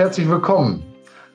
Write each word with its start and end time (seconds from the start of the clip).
herzlich 0.00 0.30
willkommen 0.30 0.82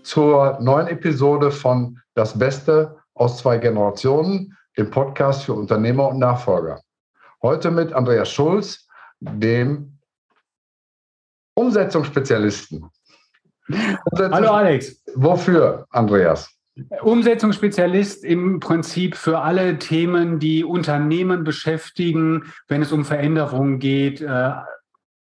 zur 0.02 0.58
neuen 0.60 0.88
Episode 0.88 1.52
von 1.52 2.00
Das 2.16 2.40
Beste 2.40 2.98
aus 3.14 3.38
zwei 3.38 3.60
Generationen, 3.60 4.58
dem 4.76 4.90
Podcast 4.90 5.44
für 5.44 5.54
Unternehmer 5.54 6.08
und 6.10 6.18
Nachfolger. 6.18 6.82
Heute 7.44 7.70
mit 7.70 7.94
Andreas 7.94 8.32
Schulz, 8.32 8.88
dem 9.20 10.00
Umsetzungsspezialisten. 11.54 12.90
Umsetzungs 13.68 14.36
Hallo 14.36 14.50
Alex. 14.50 15.00
Wofür, 15.14 15.86
Andreas? 15.92 16.50
Umsetzungsspezialist 17.04 18.26
im 18.26 18.60
Prinzip 18.60 19.16
für 19.16 19.42
alle 19.42 19.78
Themen, 19.78 20.40
die 20.40 20.64
Unternehmen 20.64 21.44
beschäftigen, 21.44 22.52
wenn 22.68 22.82
es 22.82 22.92
um 22.92 23.06
Veränderungen 23.06 23.78
geht, 23.78 24.22
äh, 24.22 24.54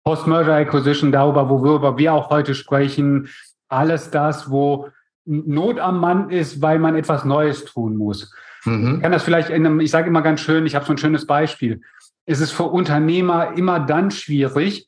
Post-Merger 0.05 0.55
Acquisition, 0.55 1.13
darüber, 1.13 1.49
worüber 1.49 1.97
wir 1.97 2.13
auch 2.13 2.31
heute 2.31 2.55
sprechen, 2.55 3.29
alles 3.69 4.11
das, 4.11 4.51
wo 4.51 4.89
Not 5.25 5.79
am 5.79 5.99
Mann 5.99 6.29
ist, 6.29 6.61
weil 6.61 6.79
man 6.79 6.95
etwas 6.95 7.25
Neues 7.25 7.65
tun 7.65 7.97
muss. 7.97 8.33
Mhm. 8.65 8.97
Ich 8.97 9.03
kann 9.03 9.13
das 9.13 9.23
vielleicht 9.23 9.49
in 9.49 9.67
einem, 9.67 9.81
ich 9.81 9.91
sage 9.91 10.09
immer 10.09 10.21
ganz 10.23 10.41
schön, 10.41 10.67
ich 10.67 10.75
habe 10.75 10.85
so 10.85 10.93
ein 10.93 10.99
schönes 10.99 11.27
Beispiel. 11.27 11.81
Es 12.27 12.41
ist 12.41 12.53
für 12.53 12.65
Unternehmer 12.65 13.57
immer 13.57 13.81
dann 13.81 14.11
schwierig, 14.11 14.87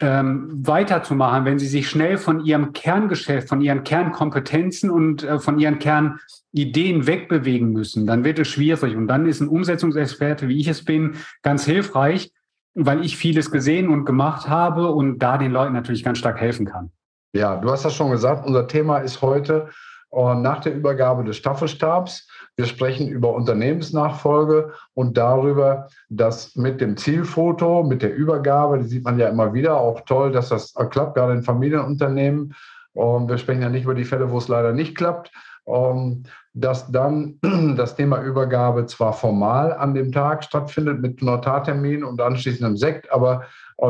ähm, 0.00 0.48
weiterzumachen, 0.66 1.44
wenn 1.44 1.58
sie 1.58 1.66
sich 1.66 1.88
schnell 1.88 2.18
von 2.18 2.44
ihrem 2.44 2.72
Kerngeschäft, 2.72 3.48
von 3.48 3.60
ihren 3.60 3.82
Kernkompetenzen 3.82 4.90
und 4.90 5.24
äh, 5.24 5.38
von 5.40 5.58
ihren 5.58 5.78
Kernideen 5.78 7.06
wegbewegen 7.06 7.72
müssen. 7.72 8.06
Dann 8.06 8.24
wird 8.24 8.38
es 8.38 8.48
schwierig. 8.48 8.96
Und 8.96 9.08
dann 9.08 9.26
ist 9.26 9.40
ein 9.40 9.48
Umsetzungsexperte, 9.48 10.48
wie 10.48 10.60
ich 10.60 10.68
es 10.68 10.84
bin, 10.84 11.16
ganz 11.42 11.64
hilfreich, 11.64 12.32
weil 12.78 13.04
ich 13.04 13.16
vieles 13.16 13.50
gesehen 13.50 13.88
und 13.88 14.04
gemacht 14.04 14.48
habe 14.48 14.88
und 14.88 15.18
da 15.18 15.36
den 15.36 15.52
Leuten 15.52 15.72
natürlich 15.72 16.04
ganz 16.04 16.18
stark 16.18 16.40
helfen 16.40 16.66
kann. 16.66 16.90
Ja, 17.32 17.56
du 17.56 17.70
hast 17.70 17.84
das 17.84 17.94
schon 17.94 18.10
gesagt. 18.10 18.46
Unser 18.46 18.66
Thema 18.68 18.98
ist 18.98 19.20
heute 19.20 19.68
äh, 20.12 20.34
nach 20.34 20.60
der 20.60 20.74
Übergabe 20.74 21.24
des 21.24 21.36
Staffelstabs. 21.36 22.28
Wir 22.56 22.66
sprechen 22.66 23.08
über 23.08 23.34
Unternehmensnachfolge 23.34 24.72
und 24.94 25.16
darüber, 25.16 25.88
dass 26.08 26.56
mit 26.56 26.80
dem 26.80 26.96
Zielfoto, 26.96 27.82
mit 27.82 28.02
der 28.02 28.14
Übergabe, 28.14 28.78
die 28.78 28.88
sieht 28.88 29.04
man 29.04 29.18
ja 29.18 29.28
immer 29.28 29.52
wieder, 29.52 29.76
auch 29.76 30.00
toll, 30.02 30.32
dass 30.32 30.48
das 30.48 30.74
klappt, 30.90 31.16
gerade 31.16 31.34
in 31.34 31.42
Familienunternehmen. 31.42 32.54
Und 32.94 33.28
wir 33.28 33.38
sprechen 33.38 33.62
ja 33.62 33.68
nicht 33.68 33.84
über 33.84 33.94
die 33.94 34.04
Fälle, 34.04 34.30
wo 34.30 34.38
es 34.38 34.48
leider 34.48 34.72
nicht 34.72 34.96
klappt. 34.96 35.30
Ähm, 35.68 36.22
dass 36.54 36.90
dann 36.90 37.38
das 37.76 37.94
Thema 37.94 38.22
Übergabe 38.22 38.86
zwar 38.86 39.12
formal 39.12 39.72
an 39.72 39.94
dem 39.94 40.12
Tag 40.12 40.42
stattfindet 40.44 41.00
mit 41.00 41.22
Notartermin 41.22 42.02
und 42.04 42.20
anschließendem 42.20 42.76
Sekt, 42.76 43.12
aber 43.12 43.44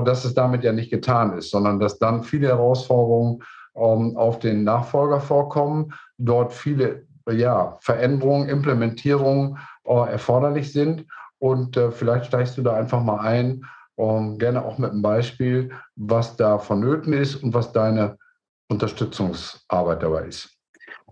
dass 0.05 0.25
es 0.25 0.35
damit 0.35 0.65
ja 0.65 0.73
nicht 0.73 0.91
getan 0.91 1.39
ist, 1.39 1.51
sondern 1.51 1.81
dass 1.81 1.99
dann 1.99 2.23
viele 2.23 2.49
Herausforderungen 2.49 3.43
ähm, 3.75 4.17
auf 4.17 4.39
den 4.39 4.65
Nachfolger 4.65 5.21
vorkommen, 5.21 5.95
dort 6.19 6.53
viele 6.53 7.07
ja, 7.31 7.77
Veränderungen, 7.81 8.49
Implementierungen 8.49 9.59
äh, 9.85 10.11
erforderlich 10.11 10.73
sind. 10.73 11.07
Und 11.39 11.77
äh, 11.77 11.91
vielleicht 11.91 12.27
steigst 12.27 12.59
du 12.59 12.63
da 12.63 12.75
einfach 12.75 13.03
mal 13.03 13.21
ein, 13.21 13.65
ähm, 13.97 14.39
gerne 14.39 14.65
auch 14.65 14.79
mit 14.79 14.91
einem 14.91 15.03
Beispiel, 15.03 15.71
was 15.97 16.37
da 16.37 16.59
vonnöten 16.59 17.13
ist 17.13 17.37
und 17.37 17.55
was 17.55 17.73
deine 17.73 18.19
Unterstützungsarbeit 18.69 20.03
dabei 20.03 20.25
ist. 20.25 20.58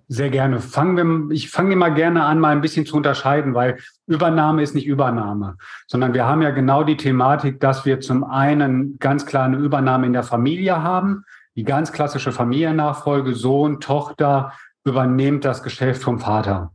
Sehr 0.08 0.30
gerne. 0.30 0.60
Fangen 0.60 0.96
wir, 0.96 1.34
ich 1.34 1.50
fange 1.50 1.72
immer 1.72 1.90
gerne 1.90 2.24
an, 2.24 2.38
mal 2.38 2.50
ein 2.50 2.60
bisschen 2.60 2.86
zu 2.86 2.96
unterscheiden, 2.96 3.54
weil 3.54 3.78
Übernahme 4.06 4.62
ist 4.62 4.74
nicht 4.74 4.86
Übernahme, 4.86 5.56
sondern 5.88 6.14
wir 6.14 6.26
haben 6.26 6.42
ja 6.42 6.50
genau 6.50 6.84
die 6.84 6.96
Thematik, 6.96 7.58
dass 7.58 7.84
wir 7.84 7.98
zum 7.98 8.22
einen 8.22 8.98
ganz 9.00 9.26
klar 9.26 9.46
eine 9.46 9.56
Übernahme 9.56 10.06
in 10.06 10.12
der 10.12 10.22
Familie 10.22 10.80
haben, 10.82 11.24
die 11.56 11.64
ganz 11.64 11.90
klassische 11.90 12.30
Familiennachfolge, 12.30 13.34
Sohn, 13.34 13.80
Tochter 13.80 14.52
übernimmt 14.84 15.44
das 15.44 15.64
Geschäft 15.64 16.02
vom 16.02 16.20
Vater. 16.20 16.72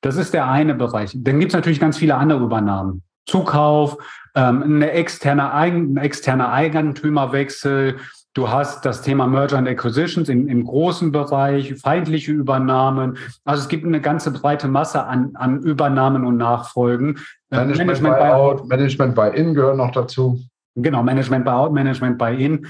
Das 0.00 0.16
ist 0.16 0.32
der 0.32 0.46
eine 0.46 0.76
Bereich. 0.76 1.12
Dann 1.16 1.40
gibt 1.40 1.50
es 1.50 1.56
natürlich 1.56 1.80
ganz 1.80 1.98
viele 1.98 2.14
andere 2.14 2.44
Übernahmen. 2.44 3.02
Zukauf, 3.26 3.96
ähm, 4.36 4.62
eine 4.62 4.92
externe, 4.92 5.52
ein 5.52 5.96
externer 5.96 6.52
Eigentümerwechsel, 6.52 7.98
Du 8.38 8.48
hast 8.48 8.84
das 8.84 9.02
Thema 9.02 9.26
Merger 9.26 9.58
and 9.58 9.66
Acquisitions 9.66 10.28
im, 10.28 10.46
im 10.46 10.62
großen 10.62 11.10
Bereich, 11.10 11.74
feindliche 11.74 12.30
Übernahmen. 12.30 13.18
Also 13.44 13.62
es 13.62 13.68
gibt 13.68 13.84
eine 13.84 14.00
ganze 14.00 14.30
breite 14.30 14.68
Masse 14.68 15.02
an, 15.02 15.32
an 15.34 15.60
Übernahmen 15.62 16.24
und 16.24 16.36
Nachfolgen. 16.36 17.18
Äh, 17.50 17.56
Management, 17.56 18.00
Management 18.00 18.16
by 18.16 18.24
Out, 18.26 18.68
Management 18.68 19.14
by 19.16 19.30
In 19.34 19.54
gehören 19.54 19.78
noch 19.78 19.90
dazu. 19.90 20.40
Genau, 20.76 21.02
Management 21.02 21.46
by 21.46 21.50
Out, 21.50 21.72
Management 21.72 22.16
by 22.16 22.32
In. 22.32 22.68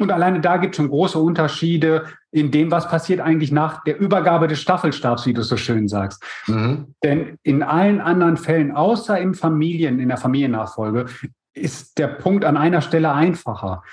Und 0.00 0.10
alleine 0.10 0.40
da 0.40 0.56
gibt 0.56 0.74
es 0.74 0.78
schon 0.78 0.90
große 0.90 1.20
Unterschiede 1.20 2.06
in 2.32 2.50
dem, 2.50 2.72
was 2.72 2.88
passiert 2.88 3.20
eigentlich 3.20 3.52
nach 3.52 3.84
der 3.84 4.00
Übergabe 4.00 4.48
des 4.48 4.60
Staffelstabs, 4.60 5.24
wie 5.24 5.34
du 5.34 5.42
so 5.42 5.56
schön 5.56 5.86
sagst. 5.86 6.20
Mhm. 6.48 6.96
Denn 7.04 7.38
in 7.44 7.62
allen 7.62 8.00
anderen 8.00 8.36
Fällen, 8.36 8.72
außer 8.72 9.20
im 9.20 9.34
Familien, 9.34 10.00
in 10.00 10.08
der 10.08 10.18
Familiennachfolge, 10.18 11.06
ist 11.52 11.96
der 11.96 12.08
Punkt 12.08 12.44
an 12.44 12.56
einer 12.56 12.80
Stelle 12.80 13.12
einfacher 13.12 13.84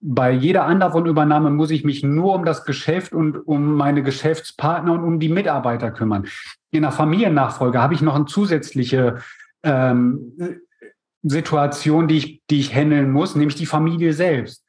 bei 0.00 0.30
jeder 0.30 0.64
anderen 0.64 1.06
Übernahme 1.06 1.50
muss 1.50 1.70
ich 1.70 1.84
mich 1.84 2.02
nur 2.02 2.34
um 2.34 2.44
das 2.44 2.64
Geschäft 2.64 3.12
und 3.12 3.36
um 3.36 3.74
meine 3.74 4.02
Geschäftspartner 4.02 4.92
und 4.92 5.04
um 5.04 5.20
die 5.20 5.28
Mitarbeiter 5.28 5.90
kümmern. 5.90 6.26
In 6.70 6.82
der 6.82 6.92
Familiennachfolge 6.92 7.80
habe 7.80 7.94
ich 7.94 8.02
noch 8.02 8.14
eine 8.14 8.26
zusätzliche 8.26 9.18
ähm, 9.62 10.60
Situation, 11.22 12.08
die 12.08 12.18
ich, 12.18 12.42
die 12.50 12.60
ich 12.60 12.74
handeln 12.74 13.10
muss, 13.10 13.34
nämlich 13.34 13.56
die 13.56 13.66
Familie 13.66 14.12
selbst. 14.12 14.64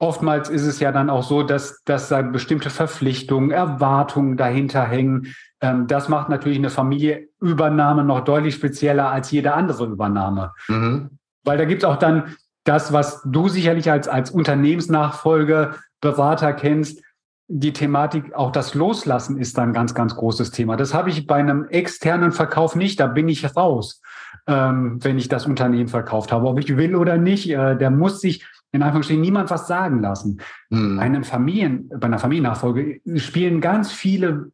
Oftmals 0.00 0.48
ist 0.48 0.64
es 0.64 0.78
ja 0.78 0.92
dann 0.92 1.10
auch 1.10 1.24
so, 1.24 1.42
dass, 1.42 1.82
dass 1.84 2.08
da 2.08 2.22
bestimmte 2.22 2.70
Verpflichtungen, 2.70 3.50
Erwartungen 3.50 4.36
dahinter 4.36 4.84
hängen. 4.84 5.34
Ähm, 5.60 5.88
das 5.88 6.08
macht 6.08 6.28
natürlich 6.28 6.58
eine 6.58 6.70
Familieübernahme 6.70 8.04
noch 8.04 8.20
deutlich 8.20 8.54
spezieller 8.54 9.10
als 9.10 9.32
jede 9.32 9.54
andere 9.54 9.86
Übernahme. 9.86 10.52
Mhm. 10.68 11.18
Weil 11.42 11.58
da 11.58 11.64
gibt 11.64 11.82
es 11.82 11.88
auch 11.88 11.96
dann 11.96 12.36
das, 12.68 12.92
was 12.92 13.22
du 13.24 13.48
sicherlich 13.48 13.90
als, 13.90 14.08
als 14.08 14.30
Unternehmensnachfolge, 14.30 15.74
Berater 16.00 16.52
kennst, 16.52 17.02
die 17.48 17.72
Thematik, 17.72 18.34
auch 18.34 18.52
das 18.52 18.74
Loslassen 18.74 19.38
ist 19.38 19.58
ein 19.58 19.72
ganz, 19.72 19.94
ganz 19.94 20.14
großes 20.14 20.50
Thema. 20.50 20.76
Das 20.76 20.92
habe 20.92 21.08
ich 21.08 21.26
bei 21.26 21.36
einem 21.36 21.64
externen 21.64 22.30
Verkauf 22.30 22.76
nicht. 22.76 23.00
Da 23.00 23.06
bin 23.06 23.26
ich 23.28 23.56
raus, 23.56 24.02
ähm, 24.46 25.02
wenn 25.02 25.16
ich 25.16 25.28
das 25.28 25.46
Unternehmen 25.46 25.88
verkauft 25.88 26.30
habe. 26.30 26.46
Ob 26.46 26.58
ich 26.58 26.76
will 26.76 26.94
oder 26.94 27.16
nicht, 27.16 27.48
äh, 27.48 27.74
der 27.74 27.90
muss 27.90 28.20
sich 28.20 28.46
in 28.70 28.82
Anführungsstrichen 28.82 29.22
niemand 29.22 29.48
was 29.48 29.66
sagen 29.66 30.02
lassen. 30.02 30.42
Hm. 30.70 30.98
Bei, 30.98 31.02
einem 31.04 31.24
Familien, 31.24 31.88
bei 31.88 32.06
einer 32.06 32.18
Familiennachfolge 32.18 33.00
spielen 33.16 33.62
ganz 33.62 33.90
viele 33.90 34.52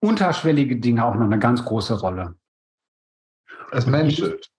unterschwellige 0.00 0.76
Dinge 0.76 1.04
auch 1.04 1.14
noch 1.14 1.26
eine 1.26 1.38
ganz 1.38 1.64
große 1.64 2.00
Rolle. 2.00 2.34
Es 3.70 3.86
menschelt. 3.86 4.50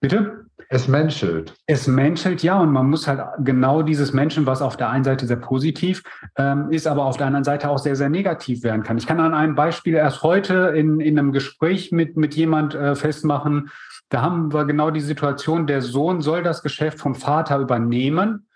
Bitte? 0.00 0.46
Es 0.68 0.88
menschelt. 0.88 1.54
Es 1.66 1.86
menschelt, 1.86 2.42
ja, 2.42 2.58
und 2.58 2.72
man 2.72 2.90
muss 2.90 3.06
halt 3.06 3.20
genau 3.40 3.82
dieses 3.82 4.12
Menschen, 4.12 4.46
was 4.46 4.62
auf 4.62 4.76
der 4.76 4.90
einen 4.90 5.04
Seite 5.04 5.26
sehr 5.26 5.36
positiv 5.36 6.02
ähm, 6.36 6.70
ist, 6.70 6.86
aber 6.86 7.04
auf 7.04 7.16
der 7.16 7.28
anderen 7.28 7.44
Seite 7.44 7.70
auch 7.70 7.78
sehr, 7.78 7.94
sehr 7.94 8.08
negativ 8.08 8.64
werden 8.64 8.82
kann. 8.82 8.98
Ich 8.98 9.06
kann 9.06 9.20
an 9.20 9.32
einem 9.32 9.54
Beispiel 9.54 9.94
erst 9.94 10.22
heute 10.22 10.72
in, 10.74 10.98
in 10.98 11.18
einem 11.18 11.32
Gespräch 11.32 11.92
mit, 11.92 12.16
mit 12.16 12.34
jemand 12.34 12.74
äh, 12.74 12.96
festmachen, 12.96 13.70
da 14.08 14.22
haben 14.22 14.52
wir 14.52 14.64
genau 14.64 14.90
die 14.90 15.00
Situation, 15.00 15.66
der 15.66 15.82
Sohn 15.82 16.20
soll 16.20 16.42
das 16.42 16.62
Geschäft 16.62 16.98
vom 16.98 17.14
Vater 17.14 17.58
übernehmen, 17.58 18.48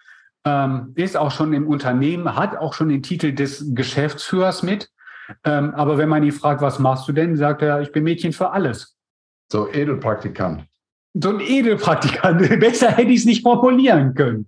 ähm, 0.45 0.93
ist 0.95 1.17
auch 1.17 1.31
schon 1.31 1.53
im 1.53 1.67
Unternehmen, 1.67 2.37
hat 2.37 2.57
auch 2.57 2.75
schon 2.75 2.89
den 2.89 3.03
Titel 3.03 3.33
des 3.33 3.75
Geschäftsführers 3.75 4.63
mit. 4.63 4.91
Ähm, 5.45 5.75
aber 5.75 5.97
wenn 5.99 6.09
man 6.09 6.23
ihn 6.23 6.33
fragt, 6.33 6.61
was 6.61 6.79
machst 6.79 7.09
du 7.09 7.13
denn, 7.13 7.37
sagt 7.37 7.63
er, 7.63 7.81
ich 7.81 7.93
bin 7.93 8.05
Mädchen 8.05 8.33
für 8.33 8.51
alles. 8.51 8.97
So 9.53 9.69
Edelpraktikant 9.69 10.70
so 11.15 11.31
ein 11.31 11.41
Edelpraktikant. 11.41 12.41
Besser 12.61 12.91
hätte 12.91 13.11
ich 13.11 13.21
es 13.21 13.27
nicht 13.27 13.43
formulieren 13.43 14.15
können. 14.15 14.47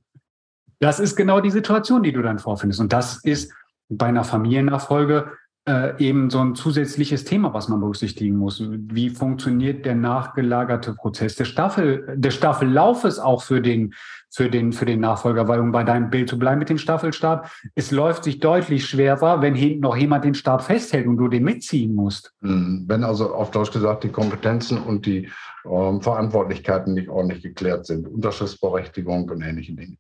Das 0.81 0.99
ist 0.99 1.17
genau 1.17 1.41
die 1.41 1.51
Situation, 1.51 2.03
die 2.03 2.13
du 2.13 2.23
dann 2.23 2.39
vorfindest. 2.39 2.81
Und 2.81 2.93
das 2.93 3.23
ist 3.25 3.53
bei 3.89 4.07
einer 4.07 4.25
Familiennachfolge 4.25 5.31
äh, 5.65 5.97
eben 6.05 6.29
so 6.29 6.41
ein 6.41 6.57
zusätzliches 6.57 7.25
Thema, 7.25 7.55
was 7.55 7.69
man 7.69 7.79
berücksichtigen 7.79 8.37
muss. 8.37 8.61
Wie 8.69 9.11
funktioniert 9.11 9.87
der 9.87 9.95
nachgelagerte 9.95 10.95
Prozess 10.95 11.37
des, 11.37 11.47
Staffel, 11.47 12.15
des 12.17 12.35
Staffellaufes 12.35 13.21
auch 13.21 13.43
für 13.43 13.61
den, 13.61 13.95
für, 14.29 14.51
den, 14.51 14.73
für 14.73 14.87
den 14.87 14.99
Nachfolger? 14.99 15.47
Weil, 15.47 15.61
um 15.61 15.71
bei 15.71 15.85
deinem 15.85 16.11
Bild 16.11 16.29
zu 16.29 16.37
bleiben 16.37 16.59
mit 16.59 16.69
dem 16.69 16.79
Staffelstab, 16.79 17.49
es 17.77 17.93
läuft 17.93 18.25
sich 18.25 18.41
deutlich 18.41 18.87
schwerer, 18.87 19.41
wenn 19.41 19.55
hinten 19.55 19.83
noch 19.83 19.97
jemand 19.97 20.25
den 20.25 20.35
Stab 20.35 20.65
festhält 20.65 21.07
und 21.07 21.17
du 21.17 21.29
den 21.29 21.45
mitziehen 21.45 21.95
musst. 21.95 22.33
Hm, 22.41 22.87
wenn 22.89 23.05
also 23.05 23.33
auf 23.33 23.53
Deutsch 23.53 23.71
gesagt 23.71 24.03
die 24.03 24.09
Kompetenzen 24.09 24.79
und 24.79 25.07
die 25.07 25.29
ähm, 25.65 26.01
Verantwortlichkeiten 26.01 26.95
nicht 26.95 27.09
ordentlich 27.09 27.43
geklärt 27.43 27.87
sind, 27.87 28.07
Unterschriftsberechtigung 28.09 29.29
und 29.29 29.43
ähnliche 29.43 29.75
Dinge. 29.75 29.97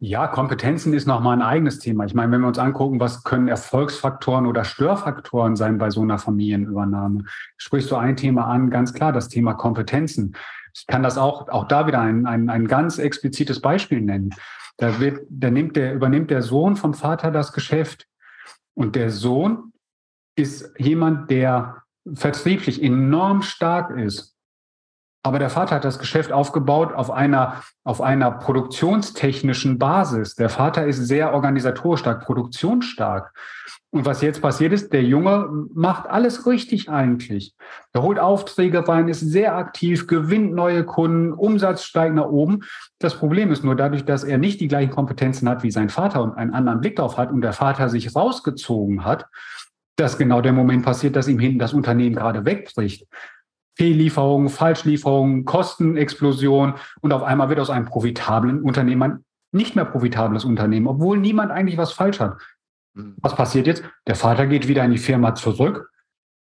Ja, 0.00 0.26
Kompetenzen 0.26 0.92
ist 0.94 1.06
nochmal 1.06 1.36
ein 1.36 1.42
eigenes 1.42 1.78
Thema. 1.78 2.06
Ich 2.06 2.14
meine, 2.14 2.32
wenn 2.32 2.40
wir 2.40 2.48
uns 2.48 2.58
angucken, 2.58 2.98
was 2.98 3.22
können 3.22 3.46
Erfolgsfaktoren 3.46 4.46
oder 4.46 4.64
Störfaktoren 4.64 5.54
sein 5.54 5.78
bei 5.78 5.90
so 5.90 6.02
einer 6.02 6.18
Familienübernahme, 6.18 7.24
sprichst 7.56 7.92
du 7.92 7.96
ein 7.96 8.16
Thema 8.16 8.46
an, 8.46 8.70
ganz 8.70 8.94
klar, 8.94 9.12
das 9.12 9.28
Thema 9.28 9.54
Kompetenzen. 9.54 10.34
Ich 10.74 10.86
kann 10.88 11.04
das 11.04 11.18
auch, 11.18 11.48
auch 11.48 11.68
da 11.68 11.86
wieder 11.86 12.00
ein, 12.00 12.26
ein, 12.26 12.50
ein 12.50 12.66
ganz 12.66 12.98
explizites 12.98 13.60
Beispiel 13.60 14.00
nennen. 14.00 14.30
Da, 14.76 14.98
wird, 14.98 15.20
da 15.30 15.50
nimmt 15.50 15.76
der, 15.76 15.94
übernimmt 15.94 16.30
der 16.30 16.42
Sohn 16.42 16.74
vom 16.76 16.92
Vater 16.92 17.30
das 17.30 17.52
Geschäft 17.52 18.08
Und 18.74 18.96
der 18.96 19.10
Sohn 19.10 19.72
ist 20.36 20.70
jemand, 20.78 21.30
der 21.30 21.82
vertrieblich 22.12 22.82
enorm 22.82 23.42
stark 23.42 23.96
ist. 23.96 24.35
Aber 25.26 25.40
der 25.40 25.50
Vater 25.50 25.74
hat 25.74 25.84
das 25.84 25.98
Geschäft 25.98 26.30
aufgebaut 26.30 26.92
auf 26.94 27.10
einer, 27.10 27.64
auf 27.82 28.00
einer 28.00 28.30
produktionstechnischen 28.30 29.76
Basis. 29.76 30.36
Der 30.36 30.48
Vater 30.48 30.86
ist 30.86 31.04
sehr 31.04 31.34
organisatorisch 31.34 31.98
stark, 31.98 32.24
produktionsstark. 32.24 33.32
Und 33.90 34.06
was 34.06 34.22
jetzt 34.22 34.40
passiert 34.40 34.72
ist, 34.72 34.92
der 34.92 35.02
Junge 35.02 35.48
macht 35.74 36.08
alles 36.08 36.46
richtig 36.46 36.88
eigentlich. 36.90 37.56
Er 37.92 38.02
holt 38.02 38.20
Aufträge 38.20 38.86
rein, 38.86 39.08
ist 39.08 39.18
sehr 39.18 39.56
aktiv, 39.56 40.06
gewinnt 40.06 40.54
neue 40.54 40.84
Kunden, 40.84 41.32
Umsatz 41.32 41.82
steigt 41.82 42.14
nach 42.14 42.26
oben. 42.26 42.60
Das 43.00 43.16
Problem 43.16 43.50
ist 43.50 43.64
nur 43.64 43.74
dadurch, 43.74 44.04
dass 44.04 44.22
er 44.22 44.38
nicht 44.38 44.60
die 44.60 44.68
gleichen 44.68 44.92
Kompetenzen 44.92 45.48
hat 45.48 45.64
wie 45.64 45.72
sein 45.72 45.88
Vater 45.88 46.22
und 46.22 46.34
einen 46.34 46.54
anderen 46.54 46.80
Blick 46.80 46.94
darauf 46.94 47.18
hat 47.18 47.32
und 47.32 47.40
der 47.40 47.52
Vater 47.52 47.88
sich 47.88 48.14
rausgezogen 48.14 49.04
hat, 49.04 49.26
dass 49.96 50.18
genau 50.18 50.40
der 50.40 50.52
Moment 50.52 50.84
passiert, 50.84 51.16
dass 51.16 51.26
ihm 51.26 51.40
hinten 51.40 51.58
das 51.58 51.72
Unternehmen 51.72 52.14
gerade 52.14 52.44
wegbricht. 52.44 53.08
Fehllieferungen, 53.76 54.48
Falschlieferungen, 54.48 55.44
Kostenexplosion 55.44 56.74
und 57.00 57.12
auf 57.12 57.22
einmal 57.22 57.48
wird 57.48 57.60
aus 57.60 57.70
einem 57.70 57.86
profitablen 57.86 58.62
Unternehmen 58.62 59.02
ein 59.02 59.24
nicht 59.52 59.76
mehr 59.76 59.84
profitables 59.84 60.44
Unternehmen, 60.44 60.86
obwohl 60.86 61.18
niemand 61.18 61.50
eigentlich 61.50 61.78
was 61.78 61.92
falsch 61.92 62.20
hat. 62.20 62.36
Mhm. 62.94 63.14
Was 63.20 63.34
passiert 63.34 63.66
jetzt? 63.66 63.82
Der 64.06 64.14
Vater 64.14 64.46
geht 64.46 64.68
wieder 64.68 64.84
in 64.84 64.90
die 64.90 64.98
Firma 64.98 65.34
zurück, 65.34 65.90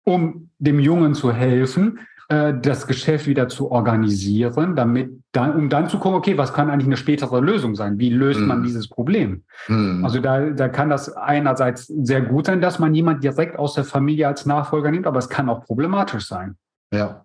um 0.05 0.50
dem 0.59 0.81
Jungen 0.81 1.15
zu 1.15 1.32
helfen, 1.32 2.00
äh, 2.29 2.55
das 2.61 2.87
Geschäft 2.87 3.26
wieder 3.26 3.49
zu 3.49 3.71
organisieren, 3.71 4.76
damit 4.76 5.11
dann, 5.32 5.55
um 5.55 5.69
dann 5.69 5.88
zu 5.88 5.99
gucken, 5.99 6.17
okay, 6.17 6.38
was 6.38 6.53
kann 6.53 6.71
eigentlich 6.71 6.87
eine 6.87 6.97
spätere 6.97 7.41
Lösung 7.41 7.75
sein? 7.75 7.99
Wie 7.99 8.11
löst 8.11 8.41
mm. 8.41 8.47
man 8.47 8.61
mhm. 8.61 8.65
dieses 8.65 8.88
Problem? 8.88 9.44
Mm. 9.69 10.05
Also 10.05 10.21
da, 10.21 10.50
da 10.50 10.69
kann 10.69 10.88
das 10.88 11.15
einerseits 11.15 11.87
sehr 11.87 12.23
gut 12.23 12.47
sein, 12.47 12.61
dass 12.61 12.79
man 12.79 12.94
jemand 12.94 13.23
direkt 13.23 13.59
aus 13.59 13.75
der 13.75 13.85
Familie 13.85 14.29
als 14.29 14.47
Nachfolger 14.47 14.91
nimmt, 14.91 15.06
aber 15.06 15.19
es 15.19 15.29
kann 15.29 15.49
auch 15.49 15.65
problematisch 15.65 16.26
sein. 16.26 16.56
Ja, 16.94 17.25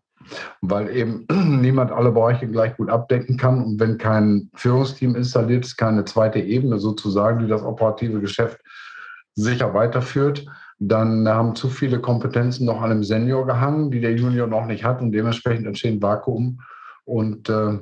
weil 0.62 0.90
eben 0.96 1.26
niemand 1.62 1.92
alle 1.92 2.12
Bereiche 2.12 2.48
gleich 2.48 2.76
gut 2.78 2.90
abdecken 2.90 3.38
kann 3.38 3.64
und 3.64 3.80
wenn 3.80 3.98
kein 3.98 4.50
Führungsteam 4.56 5.16
installiert 5.16 5.66
ist, 5.66 5.78
keine 5.78 6.06
zweite 6.06 6.40
Ebene 6.40 6.80
sozusagen, 6.80 7.40
die 7.40 7.48
das 7.48 7.64
operative 7.64 8.20
Geschäft 8.20 8.60
sicher 9.36 9.74
weiterführt, 9.74 10.46
dann 10.80 11.28
haben 11.28 11.56
zu 11.56 11.70
viele 11.70 12.00
Kompetenzen 12.00 12.66
noch 12.66 12.82
an 12.82 12.92
einem 12.92 13.04
Senior 13.04 13.46
gehangen, 13.46 13.92
die 13.92 14.02
der 14.02 14.16
Junior 14.16 14.48
noch 14.48 14.66
nicht 14.66 14.84
hat 14.84 15.02
und 15.02 15.12
dementsprechend 15.12 15.68
entstehen 15.68 16.02
Vakuum 16.02 16.62
und 17.06 17.50
äh, 17.50 17.80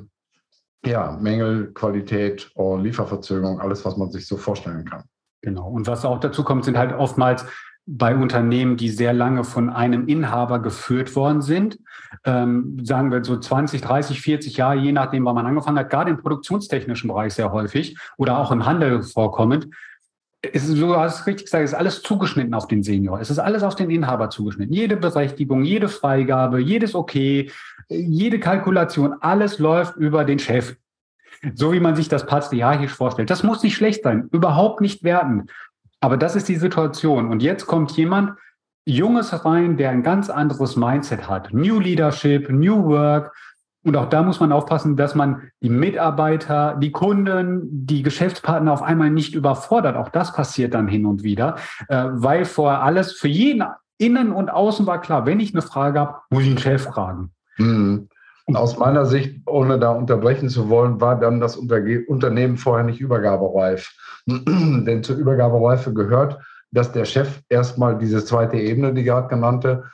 ja, 0.84 1.16
Mängel, 1.20 1.72
Qualität, 1.74 2.50
oh, 2.54 2.76
Lieferverzögerung, 2.76 3.60
alles, 3.60 3.84
was 3.84 3.96
man 3.96 4.10
sich 4.10 4.26
so 4.26 4.36
vorstellen 4.36 4.84
kann. 4.84 5.04
Genau. 5.42 5.68
Und 5.68 5.86
was 5.86 6.04
auch 6.04 6.18
dazu 6.18 6.42
kommt, 6.42 6.64
sind 6.64 6.78
halt 6.78 6.92
oftmals 6.92 7.44
bei 7.90 8.14
Unternehmen, 8.14 8.76
die 8.76 8.90
sehr 8.90 9.14
lange 9.14 9.44
von 9.44 9.70
einem 9.70 10.06
Inhaber 10.08 10.60
geführt 10.60 11.16
worden 11.16 11.40
sind, 11.40 11.78
ähm, 12.24 12.78
sagen 12.84 13.10
wir 13.10 13.24
so 13.24 13.38
20, 13.38 13.80
30, 13.80 14.20
40 14.20 14.58
Jahre, 14.58 14.76
je 14.76 14.92
nachdem, 14.92 15.24
wann 15.24 15.34
man 15.34 15.46
angefangen 15.46 15.78
hat, 15.78 15.88
gerade 15.88 16.10
im 16.10 16.18
produktionstechnischen 16.18 17.08
Bereich 17.08 17.32
sehr 17.32 17.50
häufig 17.50 17.96
oder 18.18 18.38
auch 18.38 18.52
im 18.52 18.66
Handel 18.66 19.02
vorkommend, 19.02 19.68
es 20.42 20.68
ist, 20.68 20.78
du 20.78 20.94
hast 20.94 21.26
richtig 21.26 21.46
gesagt, 21.46 21.64
es 21.64 21.72
ist 21.72 21.78
alles 21.78 22.02
zugeschnitten 22.02 22.54
auf 22.54 22.68
den 22.68 22.82
Senior. 22.82 23.20
Es 23.20 23.30
ist 23.30 23.38
alles 23.38 23.62
auf 23.62 23.74
den 23.74 23.90
Inhaber 23.90 24.30
zugeschnitten. 24.30 24.72
Jede 24.72 24.96
Berechtigung, 24.96 25.64
jede 25.64 25.88
Freigabe, 25.88 26.60
jedes 26.60 26.94
Okay, 26.94 27.50
jede 27.88 28.38
Kalkulation, 28.38 29.14
alles 29.20 29.58
läuft 29.58 29.96
über 29.96 30.24
den 30.24 30.38
Chef. 30.38 30.76
So 31.54 31.72
wie 31.72 31.80
man 31.80 31.96
sich 31.96 32.08
das 32.08 32.26
patriarchisch 32.26 32.92
vorstellt. 32.92 33.30
Das 33.30 33.42
muss 33.42 33.62
nicht 33.62 33.76
schlecht 33.76 34.02
sein, 34.02 34.28
überhaupt 34.30 34.80
nicht 34.80 35.02
werten. 35.04 35.46
Aber 36.00 36.16
das 36.16 36.36
ist 36.36 36.48
die 36.48 36.56
Situation. 36.56 37.28
Und 37.28 37.42
jetzt 37.42 37.66
kommt 37.66 37.92
jemand, 37.92 38.32
Junges 38.84 39.44
rein, 39.44 39.76
der 39.76 39.90
ein 39.90 40.02
ganz 40.02 40.30
anderes 40.30 40.76
Mindset 40.76 41.28
hat. 41.28 41.52
New 41.52 41.78
Leadership, 41.78 42.48
New 42.48 42.84
Work, 42.84 43.34
und 43.84 43.96
auch 43.96 44.08
da 44.08 44.22
muss 44.22 44.40
man 44.40 44.52
aufpassen, 44.52 44.96
dass 44.96 45.14
man 45.14 45.50
die 45.62 45.70
Mitarbeiter, 45.70 46.76
die 46.76 46.90
Kunden, 46.90 47.86
die 47.86 48.02
Geschäftspartner 48.02 48.72
auf 48.72 48.82
einmal 48.82 49.10
nicht 49.10 49.34
überfordert. 49.34 49.96
Auch 49.96 50.08
das 50.08 50.32
passiert 50.32 50.74
dann 50.74 50.88
hin 50.88 51.06
und 51.06 51.22
wieder, 51.22 51.56
äh, 51.88 52.04
weil 52.10 52.44
vor 52.44 52.82
alles 52.82 53.12
für 53.12 53.28
jeden 53.28 53.64
innen 53.96 54.32
und 54.32 54.50
außen 54.50 54.86
war 54.86 55.00
klar, 55.00 55.26
wenn 55.26 55.40
ich 55.40 55.54
eine 55.54 55.62
Frage 55.62 56.00
habe, 56.00 56.18
muss 56.30 56.42
ich 56.42 56.48
den 56.48 56.58
Chef 56.58 56.84
fragen. 56.84 57.32
Mhm. 57.56 58.08
Aus 58.54 58.78
meiner 58.78 59.04
Sicht, 59.04 59.40
ohne 59.46 59.78
da 59.78 59.90
unterbrechen 59.90 60.48
zu 60.48 60.68
wollen, 60.68 61.00
war 61.00 61.18
dann 61.18 61.40
das 61.40 61.56
Unternehmen 61.56 62.56
vorher 62.56 62.84
nicht 62.84 63.00
übergabereif. 63.00 63.92
Denn 64.26 65.02
zur 65.02 65.16
Übergabereife 65.16 65.92
gehört, 65.92 66.38
dass 66.70 66.92
der 66.92 67.04
Chef 67.04 67.40
erstmal 67.48 67.98
diese 67.98 68.24
zweite 68.24 68.56
Ebene, 68.56 68.94
die 68.94 69.04
gerade 69.04 69.28
genannte, 69.28 69.84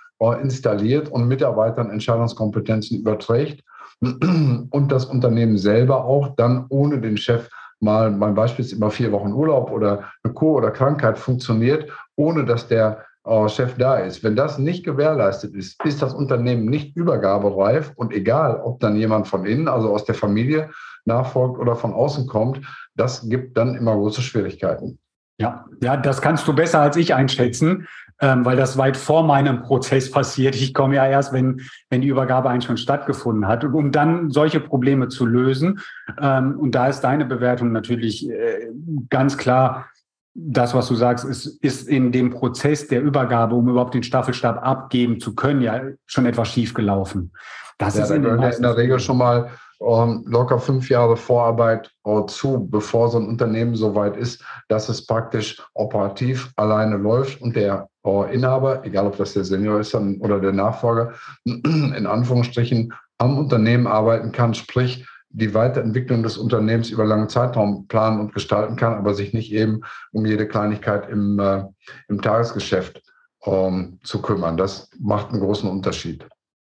installiert 0.40 1.10
und 1.10 1.28
Mitarbeitern 1.28 1.90
Entscheidungskompetenzen 1.90 2.98
überträgt 2.98 3.62
und 4.00 4.86
das 4.88 5.04
Unternehmen 5.04 5.58
selber 5.58 6.04
auch 6.04 6.34
dann 6.36 6.64
ohne 6.70 6.98
den 7.00 7.18
Chef 7.18 7.50
mal, 7.80 8.10
mein 8.10 8.34
Beispiel 8.34 8.64
ist 8.64 8.72
immer 8.72 8.90
vier 8.90 9.12
Wochen 9.12 9.32
Urlaub 9.32 9.70
oder 9.70 10.04
eine 10.22 10.32
Kur 10.32 10.56
oder 10.56 10.70
Krankheit 10.70 11.18
funktioniert, 11.18 11.90
ohne 12.16 12.44
dass 12.44 12.68
der 12.68 13.04
äh, 13.25 13.49
Chef 13.49 13.76
da 13.76 13.97
ist. 13.97 14.23
Wenn 14.23 14.37
das 14.37 14.59
nicht 14.59 14.85
gewährleistet 14.85 15.55
ist, 15.55 15.82
ist 15.85 16.03
das 16.03 16.15
Unternehmen 16.15 16.67
nicht 16.67 16.97
übergabereif 16.97 17.93
und 17.97 18.12
egal, 18.12 18.61
ob 18.62 18.81
dann 18.81 18.97
jemand 18.97 19.29
von 19.29 19.44
innen, 19.44 19.69
also 19.69 19.93
aus 19.93 20.05
der 20.05 20.15
Familie, 20.15 20.71
nachfolgt 21.05 21.59
oder 21.59 21.76
von 21.76 21.93
außen 21.93 22.26
kommt, 22.26 22.61
das 22.94 23.29
gibt 23.29 23.59
dann 23.59 23.75
immer 23.75 23.94
große 23.94 24.23
Schwierigkeiten. 24.23 24.99
Ja, 25.38 25.67
ja, 25.82 25.97
das 25.97 26.23
kannst 26.23 26.47
du 26.47 26.55
besser 26.55 26.81
als 26.81 26.97
ich 26.97 27.12
einschätzen 27.12 27.87
ähm, 28.21 28.44
weil 28.44 28.56
das 28.56 28.79
weit 28.79 28.97
vor 28.97 29.25
meinem 29.25 29.62
Prozess 29.62 30.11
passiert. 30.11 30.55
Ich 30.55 30.73
komme 30.73 30.97
ja 30.97 31.06
erst, 31.06 31.32
wenn, 31.32 31.61
wenn 31.91 32.00
die 32.00 32.09
Übergabe 32.09 32.49
eigentlich 32.49 32.65
schon 32.65 32.76
stattgefunden 32.76 33.47
hat. 33.47 33.65
Und 33.65 33.75
um 33.75 33.93
dann 33.93 34.31
solche 34.31 34.61
Probleme 34.61 35.09
zu 35.09 35.26
lösen, 35.26 35.81
ähm, 36.21 36.59
und 36.59 36.75
da 36.75 36.88
ist 36.88 37.00
deine 37.00 37.25
Bewertung 37.25 37.73
natürlich 37.73 38.29
äh, 38.31 38.69
ganz 39.11 39.37
klar, 39.37 39.87
das, 40.34 40.75
was 40.75 40.88
du 40.88 40.96
sagst, 40.96 41.25
ist, 41.25 41.46
ist 41.62 41.88
in 41.88 42.10
dem 42.10 42.31
Prozess 42.31 42.88
der 42.88 43.02
Übergabe, 43.02 43.54
um 43.54 43.69
überhaupt 43.69 43.94
den 43.94 44.02
Staffelstab 44.02 44.64
abgeben 44.64 45.20
zu 45.20 45.35
können, 45.35 45.62
ja 45.62 45.80
schon 46.06 46.26
etwas 46.26 46.49
schief 46.49 46.75
gelaufen. 46.75 47.32
Das 47.78 47.97
ja, 47.97 48.04
ist 48.04 48.11
in, 48.11 48.25
in 48.25 48.62
der 48.62 48.76
Regel 48.76 48.99
schon 48.99 49.18
mal 49.18 49.50
ähm, 49.80 50.25
locker 50.26 50.59
fünf 50.59 50.88
Jahre 50.88 51.16
Vorarbeit 51.16 51.90
äh, 52.04 52.26
zu, 52.26 52.68
bevor 52.68 53.11
so 53.11 53.18
ein 53.18 53.28
Unternehmen 53.28 53.76
so 53.76 53.94
weit 53.94 54.16
ist, 54.16 54.44
dass 54.68 54.88
es 54.88 55.06
praktisch 55.06 55.62
operativ 55.75 56.52
alleine 56.56 56.97
läuft 56.97 57.40
und 57.40 57.54
der 57.56 57.88
äh, 58.04 58.35
Inhaber, 58.35 58.85
egal 58.85 59.06
ob 59.06 59.16
das 59.16 59.35
der 59.35 59.44
Senior 59.44 59.80
ist 59.80 59.94
oder 59.94 60.40
der 60.40 60.52
Nachfolger, 60.52 61.14
in 61.44 62.06
Anführungsstrichen 62.06 62.92
am 63.18 63.38
Unternehmen 63.38 63.87
arbeiten 63.87 64.32
kann, 64.32 64.54
sprich 64.54 65.06
die 65.35 65.53
Weiterentwicklung 65.53 66.23
des 66.23 66.38
Unternehmens 66.38 66.91
über 66.91 67.05
langen 67.05 67.29
Zeitraum 67.29 67.87
planen 67.88 68.21
und 68.21 68.35
gestalten 68.35 68.76
kann, 68.76 68.95
aber 68.95 69.14
sich 69.14 69.33
nicht 69.33 69.53
eben 69.53 69.81
um 70.12 70.25
jede 70.25 70.47
Kleinigkeit 70.47 71.09
im, 71.09 71.38
äh, 71.41 71.64
im 72.09 72.23
Tagesgeschäft 72.23 73.03
ähm, 73.45 73.99
zu 74.05 74.23
kümmern. 74.23 74.57
Das 74.57 74.91
macht 74.99 75.31
einen 75.31 75.41
großen 75.41 75.69
Unterschied. 75.69 76.26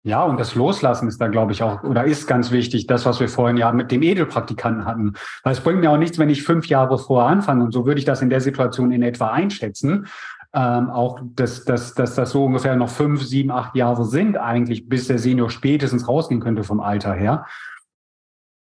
Ja, 0.03 0.25
und 0.25 0.41
das 0.41 0.55
Loslassen 0.55 1.07
ist 1.07 1.21
da, 1.21 1.29
glaube 1.29 1.53
ich, 1.53 1.63
auch 1.63 1.83
oder 1.83 2.05
ist 2.05 2.27
ganz 2.27 2.51
wichtig, 2.51 2.87
das, 2.87 3.05
was 3.05 3.21
wir 3.21 3.29
vorhin 3.29 3.57
ja 3.57 3.73
mit 3.73 3.93
dem 3.93 4.03
Edelpraktikanten 4.03 4.85
hatten. 4.85 5.15
Weil 5.45 5.53
es 5.53 5.61
bringt 5.61 5.81
mir 5.81 5.91
auch 5.91 5.99
nichts, 5.99 6.19
wenn 6.19 6.31
ich 6.31 6.43
fünf 6.43 6.67
Jahre 6.67 6.99
vorher 6.99 7.31
anfange. 7.31 7.65
Und 7.65 7.73
so 7.73 7.87
würde 7.87 7.99
ich 7.99 8.05
das 8.05 8.23
in 8.23 8.31
der 8.31 8.41
Situation 8.41 8.91
in 8.91 9.03
etwa 9.03 9.29
einschätzen. 9.29 10.07
Ähm, 10.55 10.91
auch, 10.91 11.21
dass, 11.37 11.65
dass, 11.65 11.95
dass 11.95 12.15
das 12.15 12.31
so 12.31 12.47
ungefähr 12.47 12.75
noch 12.75 12.89
fünf, 12.89 13.23
sieben, 13.23 13.51
acht 13.51 13.77
Jahre 13.77 14.05
sind 14.05 14.39
eigentlich, 14.39 14.89
bis 14.89 15.07
der 15.07 15.19
Senior 15.19 15.51
spätestens 15.51 16.09
rausgehen 16.09 16.41
könnte 16.41 16.65
vom 16.65 16.81
Alter 16.81 17.13
her. 17.13 17.45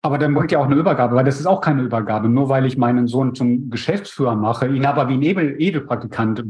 Aber 0.03 0.19
dann 0.19 0.35
bringt 0.35 0.51
ja 0.51 0.59
auch 0.59 0.67
eine 0.67 0.75
Übergabe, 0.75 1.15
weil 1.15 1.25
das 1.25 1.39
ist 1.39 1.47
auch 1.47 1.61
keine 1.61 1.83
Übergabe. 1.83 2.29
Nur 2.29 2.49
weil 2.49 2.67
ich 2.67 2.77
meinen 2.77 3.07
Sohn 3.07 3.37
zum 3.37 3.71
Geschäftsführer 3.71 4.35
mache, 4.35 4.67
ihn 4.67 4.85
aber 4.85 5.09
wie 5.09 5.15
ein 5.15 5.23
Edel, 5.23 5.55
Edelpraktikant 5.61 6.43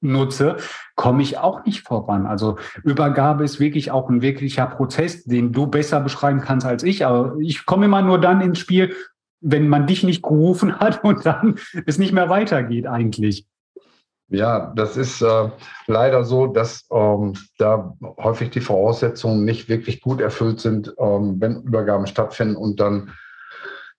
nutze, 0.00 0.56
komme 0.96 1.22
ich 1.22 1.38
auch 1.38 1.64
nicht 1.64 1.86
voran. 1.86 2.26
Also 2.26 2.58
Übergabe 2.82 3.44
ist 3.44 3.60
wirklich 3.60 3.90
auch 3.90 4.08
ein 4.08 4.22
wirklicher 4.22 4.66
Prozess, 4.66 5.24
den 5.24 5.52
du 5.52 5.66
besser 5.66 6.00
beschreiben 6.00 6.40
kannst 6.40 6.66
als 6.66 6.82
ich. 6.82 7.04
Aber 7.04 7.36
ich 7.40 7.66
komme 7.66 7.86
immer 7.86 8.02
nur 8.02 8.20
dann 8.20 8.40
ins 8.40 8.58
Spiel, 8.58 8.94
wenn 9.40 9.68
man 9.68 9.86
dich 9.86 10.02
nicht 10.02 10.22
gerufen 10.22 10.76
hat 10.80 11.04
und 11.04 11.26
dann 11.26 11.56
es 11.86 11.98
nicht 11.98 12.12
mehr 12.12 12.28
weitergeht 12.28 12.86
eigentlich. 12.86 13.46
Ja, 14.34 14.72
das 14.74 14.96
ist 14.96 15.22
äh, 15.22 15.48
leider 15.86 16.24
so, 16.24 16.46
dass 16.46 16.86
ähm, 16.92 17.34
da 17.58 17.94
häufig 18.18 18.50
die 18.50 18.60
Voraussetzungen 18.60 19.44
nicht 19.44 19.68
wirklich 19.68 20.00
gut 20.00 20.20
erfüllt 20.20 20.60
sind, 20.60 20.92
ähm, 20.98 21.36
wenn 21.40 21.62
Übergaben 21.62 22.06
stattfinden 22.06 22.56
und 22.56 22.80
dann 22.80 23.12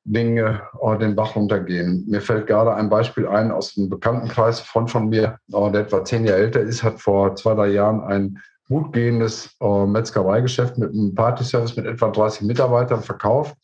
Dinge 0.04 0.62
äh, 0.82 0.98
den 0.98 1.16
Bach 1.16 1.36
runtergehen. 1.36 2.06
Mir 2.08 2.22
fällt 2.22 2.48
gerade 2.48 2.74
ein 2.76 2.90
Beispiel 2.90 3.28
ein 3.28 3.52
aus 3.52 3.78
einem 3.78 3.90
Bekanntenkreis 3.90 4.60
von 4.60 4.88
von 4.88 5.10
mir, 5.10 5.40
äh, 5.52 5.72
der 5.72 5.82
etwa 5.82 6.04
zehn 6.04 6.26
Jahre 6.26 6.40
älter 6.40 6.62
ist, 6.62 6.84
hat 6.84 7.00
vor 7.00 7.36
zwei, 7.36 7.56
drei 7.56 7.68
Jahren 7.68 8.02
ein 8.02 8.38
gut 8.68 8.94
gehendes 8.94 9.56
äh, 9.62 9.86
Metzgereigeschäft 9.86 10.78
mit 10.78 10.92
einem 10.92 11.16
Partyservice 11.16 11.78
mit 11.78 11.86
etwa 11.86 12.10
30 12.10 12.42
Mitarbeitern 12.44 13.02
verkauft. 13.02 13.56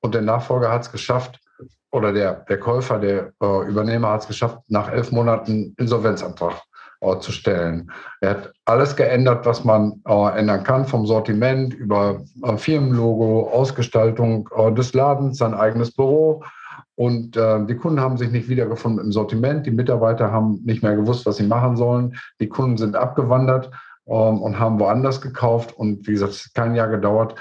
Und 0.00 0.14
der 0.14 0.22
Nachfolger 0.22 0.72
hat 0.72 0.82
es 0.82 0.92
geschafft, 0.92 1.38
oder 1.92 2.12
der, 2.12 2.44
der 2.48 2.58
Käufer, 2.58 2.98
der 2.98 3.32
äh, 3.42 3.68
Übernehmer 3.68 4.10
hat 4.10 4.22
es 4.22 4.28
geschafft, 4.28 4.58
nach 4.68 4.90
elf 4.90 5.10
Monaten 5.10 5.74
Insolvenzantrag 5.78 6.62
äh, 7.00 7.18
zu 7.18 7.32
stellen. 7.32 7.90
Er 8.20 8.30
hat 8.30 8.52
alles 8.64 8.94
geändert, 8.94 9.44
was 9.46 9.64
man 9.64 10.00
äh, 10.06 10.38
ändern 10.38 10.62
kann, 10.62 10.86
vom 10.86 11.06
Sortiment 11.06 11.74
über 11.74 12.20
äh, 12.42 12.56
Firmenlogo, 12.56 13.50
Ausgestaltung 13.50 14.48
äh, 14.54 14.72
des 14.72 14.92
Ladens, 14.94 15.38
sein 15.38 15.54
eigenes 15.54 15.92
Büro. 15.92 16.44
Und 16.94 17.36
äh, 17.36 17.64
die 17.66 17.76
Kunden 17.76 18.00
haben 18.00 18.18
sich 18.18 18.30
nicht 18.30 18.48
wiedergefunden 18.48 19.04
im 19.04 19.12
Sortiment. 19.12 19.66
Die 19.66 19.70
Mitarbeiter 19.70 20.30
haben 20.30 20.60
nicht 20.64 20.82
mehr 20.82 20.94
gewusst, 20.94 21.24
was 21.26 21.36
sie 21.36 21.46
machen 21.46 21.76
sollen. 21.76 22.14
Die 22.40 22.48
Kunden 22.48 22.76
sind 22.76 22.94
abgewandert 22.94 23.70
ähm, 24.06 24.42
und 24.42 24.58
haben 24.60 24.78
woanders 24.78 25.20
gekauft. 25.20 25.72
Und 25.72 26.06
wie 26.06 26.12
gesagt, 26.12 26.32
es 26.32 26.44
hat 26.44 26.54
kein 26.54 26.74
Jahr 26.74 26.88
gedauert, 26.88 27.34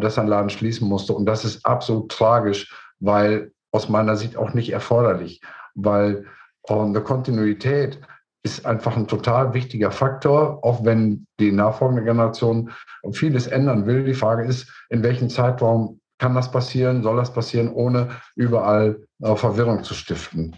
dass 0.00 0.18
ein 0.18 0.28
Laden 0.28 0.48
schließen 0.48 0.88
musste. 0.88 1.12
Und 1.12 1.26
das 1.26 1.44
ist 1.44 1.66
absolut 1.66 2.10
tragisch, 2.10 2.72
weil 3.00 3.52
aus 3.72 3.88
meiner 3.88 4.16
Sicht 4.16 4.36
auch 4.36 4.54
nicht 4.54 4.70
erforderlich, 4.72 5.40
weil 5.74 6.26
äh, 6.68 6.74
eine 6.74 7.00
Kontinuität 7.00 8.00
ist 8.44 8.66
einfach 8.66 8.96
ein 8.96 9.06
total 9.06 9.54
wichtiger 9.54 9.90
Faktor, 9.90 10.64
auch 10.64 10.84
wenn 10.84 11.26
die 11.38 11.52
nachfolgende 11.52 12.02
Generation 12.02 12.70
vieles 13.12 13.46
ändern 13.46 13.86
will. 13.86 14.04
Die 14.04 14.14
Frage 14.14 14.44
ist, 14.44 14.70
in 14.90 15.02
welchem 15.02 15.28
Zeitraum 15.28 16.00
kann 16.18 16.34
das 16.34 16.50
passieren, 16.50 17.02
soll 17.02 17.16
das 17.16 17.32
passieren, 17.32 17.68
ohne 17.68 18.10
überall 18.36 19.00
äh, 19.20 19.34
Verwirrung 19.36 19.84
zu 19.84 19.94
stiften? 19.94 20.56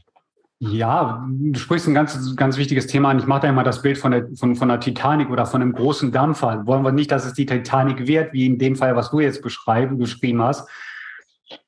Ja, 0.61 1.27
du 1.29 1.59
sprichst 1.59 1.89
ein 1.89 1.95
ganz, 1.95 2.37
ganz 2.37 2.57
wichtiges 2.57 2.87
Thema 2.87 3.11
an. 3.11 3.19
Ich 3.19 3.27
mache 3.27 3.43
da 3.43 3.49
immer 3.49 3.65
das 3.65 3.83
Bild 3.83 3.99
von 3.99 4.13
der, 4.13 4.29
von, 4.37 4.57
von 4.57 4.69
der 4.69 4.81
Titanic 4.81 5.29
oder 5.29 5.45
von 5.45 5.61
einem 5.61 5.73
großen 5.73 6.11
Dampfer. 6.11 6.67
Wollen 6.67 6.85
wir 6.85 6.93
nicht, 6.93 7.11
dass 7.11 7.27
es 7.27 7.35
die 7.35 7.45
Titanic 7.45 8.07
wird, 8.07 8.33
wie 8.33 8.47
in 8.47 8.59
dem 8.59 8.77
Fall, 8.77 8.97
was 8.97 9.11
du 9.11 9.21
jetzt 9.21 9.43
beschrieben 9.43 10.43
hast. 10.43 10.69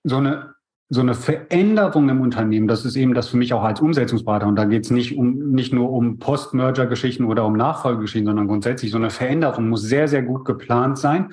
So 0.02 0.16
eine 0.16 0.55
so 0.88 1.00
eine 1.00 1.14
Veränderung 1.14 2.08
im 2.08 2.20
Unternehmen, 2.20 2.68
das 2.68 2.84
ist 2.84 2.94
eben 2.94 3.12
das 3.12 3.28
für 3.28 3.36
mich 3.36 3.52
auch 3.52 3.64
als 3.64 3.80
Umsetzungsberater. 3.80 4.46
Und 4.46 4.56
da 4.56 4.64
geht 4.64 4.84
es 4.84 4.90
nicht 4.90 5.16
um 5.16 5.50
nicht 5.50 5.72
nur 5.72 5.90
um 5.90 6.18
Post-Merger-Geschichten 6.18 7.24
oder 7.24 7.44
um 7.44 7.54
Nachfolgegeschichten, 7.54 8.26
sondern 8.26 8.46
grundsätzlich 8.46 8.92
so 8.92 8.96
eine 8.96 9.10
Veränderung 9.10 9.68
muss 9.68 9.82
sehr, 9.82 10.06
sehr 10.06 10.22
gut 10.22 10.44
geplant 10.44 10.98
sein 10.98 11.32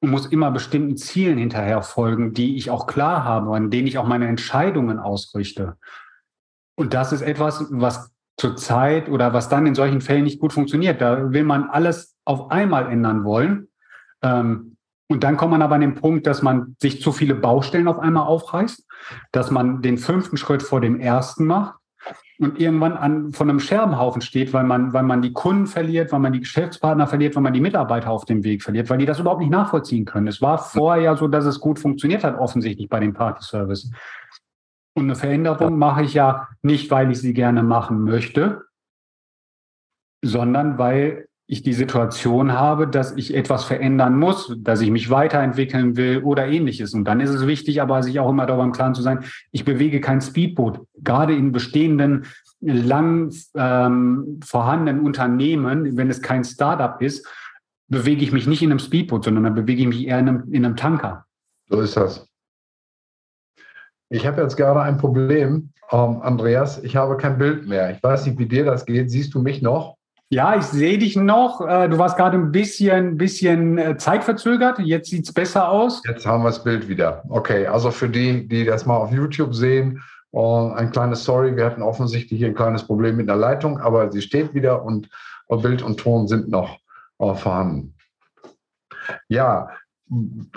und 0.00 0.10
muss 0.10 0.26
immer 0.26 0.50
bestimmten 0.50 0.96
Zielen 0.96 1.38
hinterher 1.38 1.82
folgen, 1.82 2.32
die 2.32 2.56
ich 2.56 2.70
auch 2.70 2.86
klar 2.86 3.24
habe, 3.24 3.54
an 3.54 3.70
denen 3.70 3.86
ich 3.86 3.98
auch 3.98 4.06
meine 4.06 4.26
Entscheidungen 4.26 4.98
ausrichte. 4.98 5.76
Und 6.76 6.94
das 6.94 7.12
ist 7.12 7.22
etwas, 7.22 7.66
was 7.70 8.10
zurzeit 8.36 9.08
oder 9.08 9.32
was 9.32 9.48
dann 9.48 9.66
in 9.66 9.74
solchen 9.74 10.00
Fällen 10.00 10.24
nicht 10.24 10.40
gut 10.40 10.52
funktioniert. 10.52 11.00
Da 11.00 11.32
will 11.32 11.44
man 11.44 11.64
alles 11.64 12.16
auf 12.24 12.50
einmal 12.50 12.90
ändern 12.90 13.24
wollen. 13.24 13.68
Ähm, 14.22 14.76
und 15.08 15.24
dann 15.24 15.36
kommt 15.36 15.52
man 15.52 15.62
aber 15.62 15.76
an 15.76 15.80
den 15.80 15.94
Punkt, 15.94 16.26
dass 16.26 16.42
man 16.42 16.76
sich 16.80 17.00
zu 17.00 17.12
viele 17.12 17.34
Baustellen 17.34 17.88
auf 17.88 17.98
einmal 17.98 18.26
aufreißt, 18.26 18.86
dass 19.32 19.50
man 19.50 19.80
den 19.80 19.96
fünften 19.96 20.36
Schritt 20.36 20.62
vor 20.62 20.80
dem 20.80 21.00
ersten 21.00 21.46
macht 21.46 21.76
und 22.38 22.60
irgendwann 22.60 22.92
an, 22.92 23.32
von 23.32 23.48
einem 23.48 23.58
Scherbenhaufen 23.58 24.20
steht, 24.20 24.52
weil 24.52 24.64
man, 24.64 24.92
weil 24.92 25.02
man 25.02 25.22
die 25.22 25.32
Kunden 25.32 25.66
verliert, 25.66 26.12
weil 26.12 26.20
man 26.20 26.34
die 26.34 26.40
Geschäftspartner 26.40 27.06
verliert, 27.06 27.34
weil 27.34 27.42
man 27.42 27.54
die 27.54 27.60
Mitarbeiter 27.60 28.10
auf 28.10 28.26
dem 28.26 28.44
Weg 28.44 28.62
verliert, 28.62 28.90
weil 28.90 28.98
die 28.98 29.06
das 29.06 29.18
überhaupt 29.18 29.40
nicht 29.40 29.50
nachvollziehen 29.50 30.04
können. 30.04 30.28
Es 30.28 30.42
war 30.42 30.58
vorher 30.58 31.02
ja 31.02 31.16
so, 31.16 31.26
dass 31.26 31.46
es 31.46 31.58
gut 31.58 31.78
funktioniert 31.78 32.22
hat, 32.22 32.38
offensichtlich 32.38 32.88
bei 32.88 33.00
dem 33.00 33.14
Party 33.14 33.42
Service. 33.42 33.90
Und 34.94 35.04
eine 35.04 35.14
Veränderung 35.14 35.78
mache 35.78 36.02
ich 36.02 36.14
ja 36.14 36.48
nicht, 36.60 36.90
weil 36.90 37.10
ich 37.10 37.20
sie 37.20 37.32
gerne 37.32 37.62
machen 37.62 38.02
möchte, 38.02 38.64
sondern 40.22 40.76
weil 40.76 41.27
ich 41.50 41.62
die 41.62 41.72
Situation 41.72 42.52
habe, 42.52 42.86
dass 42.86 43.16
ich 43.16 43.34
etwas 43.34 43.64
verändern 43.64 44.18
muss, 44.18 44.54
dass 44.58 44.82
ich 44.82 44.90
mich 44.90 45.08
weiterentwickeln 45.08 45.96
will 45.96 46.18
oder 46.18 46.46
ähnliches. 46.46 46.92
Und 46.92 47.06
dann 47.06 47.20
ist 47.20 47.30
es 47.30 47.46
wichtig, 47.46 47.80
aber 47.80 48.02
sich 48.02 48.20
auch 48.20 48.28
immer 48.28 48.44
darüber 48.44 48.64
im 48.64 48.72
Klaren 48.72 48.94
zu 48.94 49.00
sein, 49.00 49.24
ich 49.50 49.64
bewege 49.64 50.02
kein 50.02 50.20
Speedboot. 50.20 50.80
Gerade 50.98 51.34
in 51.34 51.50
bestehenden, 51.50 52.26
lang 52.60 53.32
ähm, 53.54 54.40
vorhandenen 54.44 55.00
Unternehmen, 55.00 55.96
wenn 55.96 56.10
es 56.10 56.20
kein 56.20 56.44
Startup 56.44 57.00
ist, 57.00 57.26
bewege 57.88 58.22
ich 58.22 58.32
mich 58.32 58.46
nicht 58.46 58.62
in 58.62 58.70
einem 58.70 58.78
Speedboot, 58.78 59.24
sondern 59.24 59.44
dann 59.44 59.54
bewege 59.54 59.82
ich 59.82 59.88
mich 59.88 60.06
eher 60.06 60.18
in 60.18 60.28
einem, 60.28 60.52
in 60.52 60.66
einem 60.66 60.76
Tanker. 60.76 61.24
So 61.70 61.80
ist 61.80 61.96
das. 61.96 62.28
Ich 64.10 64.26
habe 64.26 64.42
jetzt 64.42 64.56
gerade 64.56 64.82
ein 64.82 64.98
Problem, 64.98 65.70
ähm, 65.90 66.20
Andreas. 66.20 66.82
Ich 66.82 66.96
habe 66.96 67.16
kein 67.16 67.38
Bild 67.38 67.66
mehr. 67.66 67.90
Ich 67.90 68.02
weiß 68.02 68.26
nicht, 68.26 68.38
wie 68.38 68.46
dir 68.46 68.66
das 68.66 68.84
geht. 68.84 69.10
Siehst 69.10 69.32
du 69.32 69.40
mich 69.40 69.62
noch? 69.62 69.97
Ja, 70.30 70.56
ich 70.56 70.64
sehe 70.64 70.98
dich 70.98 71.16
noch. 71.16 71.66
Äh, 71.66 71.88
du 71.88 71.96
warst 71.96 72.18
gerade 72.18 72.36
ein 72.36 72.52
bisschen, 72.52 73.16
bisschen 73.16 73.78
äh, 73.78 73.96
zeitverzögert. 73.96 74.78
Jetzt 74.78 75.08
sieht 75.08 75.24
es 75.24 75.32
besser 75.32 75.70
aus. 75.70 76.02
Jetzt 76.06 76.26
haben 76.26 76.42
wir 76.42 76.50
das 76.50 76.62
Bild 76.62 76.86
wieder. 76.86 77.22
Okay, 77.30 77.66
also 77.66 77.90
für 77.90 78.10
die, 78.10 78.46
die 78.46 78.66
das 78.66 78.84
mal 78.84 78.96
auf 78.96 79.10
YouTube 79.10 79.54
sehen, 79.54 80.02
äh, 80.34 80.38
ein 80.38 80.90
kleines 80.90 81.24
Sorry. 81.24 81.56
Wir 81.56 81.64
hatten 81.64 81.80
offensichtlich 81.80 82.44
ein 82.44 82.54
kleines 82.54 82.84
Problem 82.84 83.16
mit 83.16 83.28
der 83.28 83.36
Leitung, 83.36 83.78
aber 83.80 84.12
sie 84.12 84.20
steht 84.20 84.52
wieder 84.52 84.82
und 84.82 85.08
Bild 85.62 85.80
und 85.80 85.98
Ton 85.98 86.28
sind 86.28 86.50
noch 86.50 86.78
vorhanden. 87.18 87.94
Ja, 89.28 89.70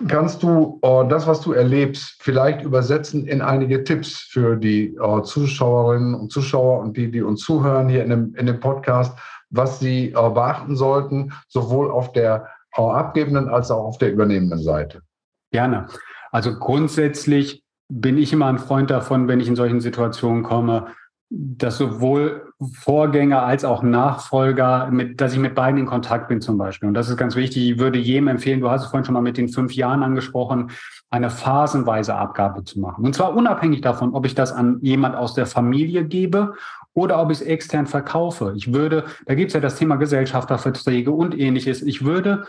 kannst 0.08 0.43
du 0.43 0.79
das, 0.81 1.27
was 1.27 1.41
du 1.41 1.51
erlebst, 1.53 2.15
vielleicht 2.20 2.63
übersetzen 2.63 3.25
in 3.27 3.41
einige 3.41 3.84
Tipps 3.84 4.20
für 4.20 4.55
die 4.55 4.98
Zuschauerinnen 5.24 6.15
und 6.15 6.31
Zuschauer 6.31 6.79
und 6.79 6.96
die, 6.96 7.12
die 7.12 7.22
uns 7.22 7.41
zuhören 7.41 7.89
hier 7.89 8.03
in 8.03 8.10
dem, 8.10 8.36
in 8.36 8.46
dem 8.46 8.60
Podcast? 8.60 9.17
was 9.51 9.79
Sie 9.79 10.08
äh, 10.10 10.12
beachten 10.13 10.75
sollten, 10.75 11.34
sowohl 11.48 11.91
auf 11.91 12.12
der 12.13 12.48
äh, 12.75 12.81
abgebenden 12.81 13.50
als 13.50 13.70
auch 13.70 13.84
auf 13.84 13.98
der 13.98 14.12
übernehmenden 14.12 14.62
Seite? 14.62 15.01
Gerne. 15.51 15.88
Also 16.31 16.58
grundsätzlich 16.58 17.63
bin 17.89 18.17
ich 18.17 18.31
immer 18.31 18.48
ein 18.48 18.58
Freund 18.58 18.89
davon, 18.89 19.27
wenn 19.27 19.41
ich 19.41 19.50
in 19.50 19.58
solchen 19.58 19.81
Situationen 19.81 20.43
komme, 20.43 20.88
dass 21.33 21.77
sowohl 21.77 22.51
Vorgänger 22.73 23.43
als 23.43 23.63
auch 23.63 23.83
Nachfolger, 23.83 24.89
mit, 24.91 25.21
dass 25.21 25.31
ich 25.31 25.39
mit 25.39 25.55
beiden 25.55 25.79
in 25.79 25.85
Kontakt 25.85 26.27
bin 26.27 26.41
zum 26.41 26.57
Beispiel. 26.57 26.89
Und 26.89 26.93
das 26.93 27.07
ist 27.07 27.15
ganz 27.15 27.38
wichtig. 27.38 27.69
Ich 27.69 27.79
würde 27.79 27.97
jedem 27.97 28.27
empfehlen, 28.27 28.59
du 28.59 28.69
hast 28.69 28.83
es 28.83 28.89
vorhin 28.89 29.05
schon 29.05 29.13
mal 29.13 29.21
mit 29.21 29.38
den 29.38 29.47
fünf 29.47 29.73
Jahren 29.73 30.03
angesprochen, 30.03 30.71
eine 31.09 31.29
phasenweise 31.29 32.15
Abgabe 32.15 32.65
zu 32.65 32.81
machen. 32.81 33.05
Und 33.05 33.15
zwar 33.15 33.33
unabhängig 33.33 33.79
davon, 33.79 34.13
ob 34.13 34.25
ich 34.25 34.35
das 34.35 34.51
an 34.51 34.79
jemand 34.81 35.15
aus 35.15 35.33
der 35.33 35.45
Familie 35.45 36.03
gebe 36.03 36.53
oder 36.93 37.21
ob 37.21 37.31
ich 37.31 37.39
es 37.39 37.47
extern 37.47 37.88
verkaufe. 37.88 38.53
Ich 38.57 38.73
würde, 38.73 39.05
da 39.25 39.33
gibt 39.33 39.51
es 39.51 39.53
ja 39.53 39.61
das 39.61 39.77
Thema 39.77 39.95
Gesellschafterverträge 39.95 41.11
und 41.11 41.38
ähnliches. 41.38 41.81
Ich 41.81 42.03
würde, 42.03 42.45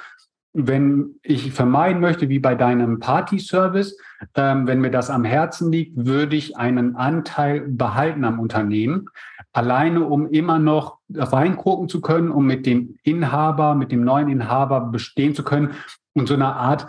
wenn 0.54 1.16
ich 1.22 1.52
vermeiden 1.52 2.00
möchte, 2.00 2.28
wie 2.28 2.38
bei 2.38 2.54
deinem 2.54 2.98
Party-Service, 2.98 3.96
ähm, 4.34 4.66
wenn 4.66 4.80
mir 4.80 4.90
das 4.90 5.08
am 5.08 5.24
Herzen 5.24 5.72
liegt, 5.72 6.06
würde 6.06 6.36
ich 6.36 6.56
einen 6.56 6.96
Anteil 6.96 7.60
behalten 7.60 8.24
am 8.24 8.38
Unternehmen, 8.38 9.08
alleine 9.52 10.04
um 10.04 10.28
immer 10.28 10.58
noch 10.58 10.98
reingucken 11.14 11.88
zu 11.88 12.00
können, 12.00 12.30
um 12.30 12.46
mit 12.46 12.66
dem 12.66 12.96
Inhaber, 13.02 13.74
mit 13.74 13.92
dem 13.92 14.04
neuen 14.04 14.28
Inhaber 14.28 14.80
bestehen 14.80 15.34
zu 15.34 15.42
können 15.42 15.72
und 16.14 16.28
so 16.28 16.34
eine 16.34 16.54
Art 16.54 16.86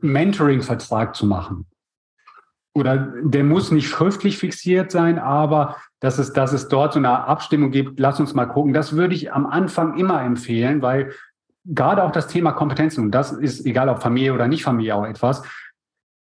Mentoring-Vertrag 0.00 1.16
zu 1.16 1.26
machen 1.26 1.66
oder 2.76 2.98
der 3.22 3.42
muss 3.42 3.70
nicht 3.70 3.88
schriftlich 3.88 4.36
fixiert 4.36 4.90
sein, 4.90 5.18
aber 5.18 5.76
dass 6.00 6.18
es, 6.18 6.34
dass 6.34 6.52
es 6.52 6.68
dort 6.68 6.92
so 6.92 6.98
eine 6.98 7.24
Abstimmung 7.24 7.70
gibt, 7.70 7.98
lass 7.98 8.20
uns 8.20 8.34
mal 8.34 8.44
gucken. 8.44 8.74
Das 8.74 8.94
würde 8.94 9.14
ich 9.14 9.32
am 9.32 9.46
Anfang 9.46 9.96
immer 9.96 10.22
empfehlen, 10.22 10.82
weil 10.82 11.12
gerade 11.66 12.04
auch 12.04 12.12
das 12.12 12.28
Thema 12.28 12.52
Kompetenzen, 12.52 13.04
und 13.04 13.10
das 13.10 13.32
ist 13.32 13.66
egal 13.66 13.88
ob 13.88 14.02
Familie 14.02 14.32
oder 14.34 14.48
nicht 14.48 14.64
Familie 14.64 14.94
auch 14.94 15.06
etwas, 15.06 15.42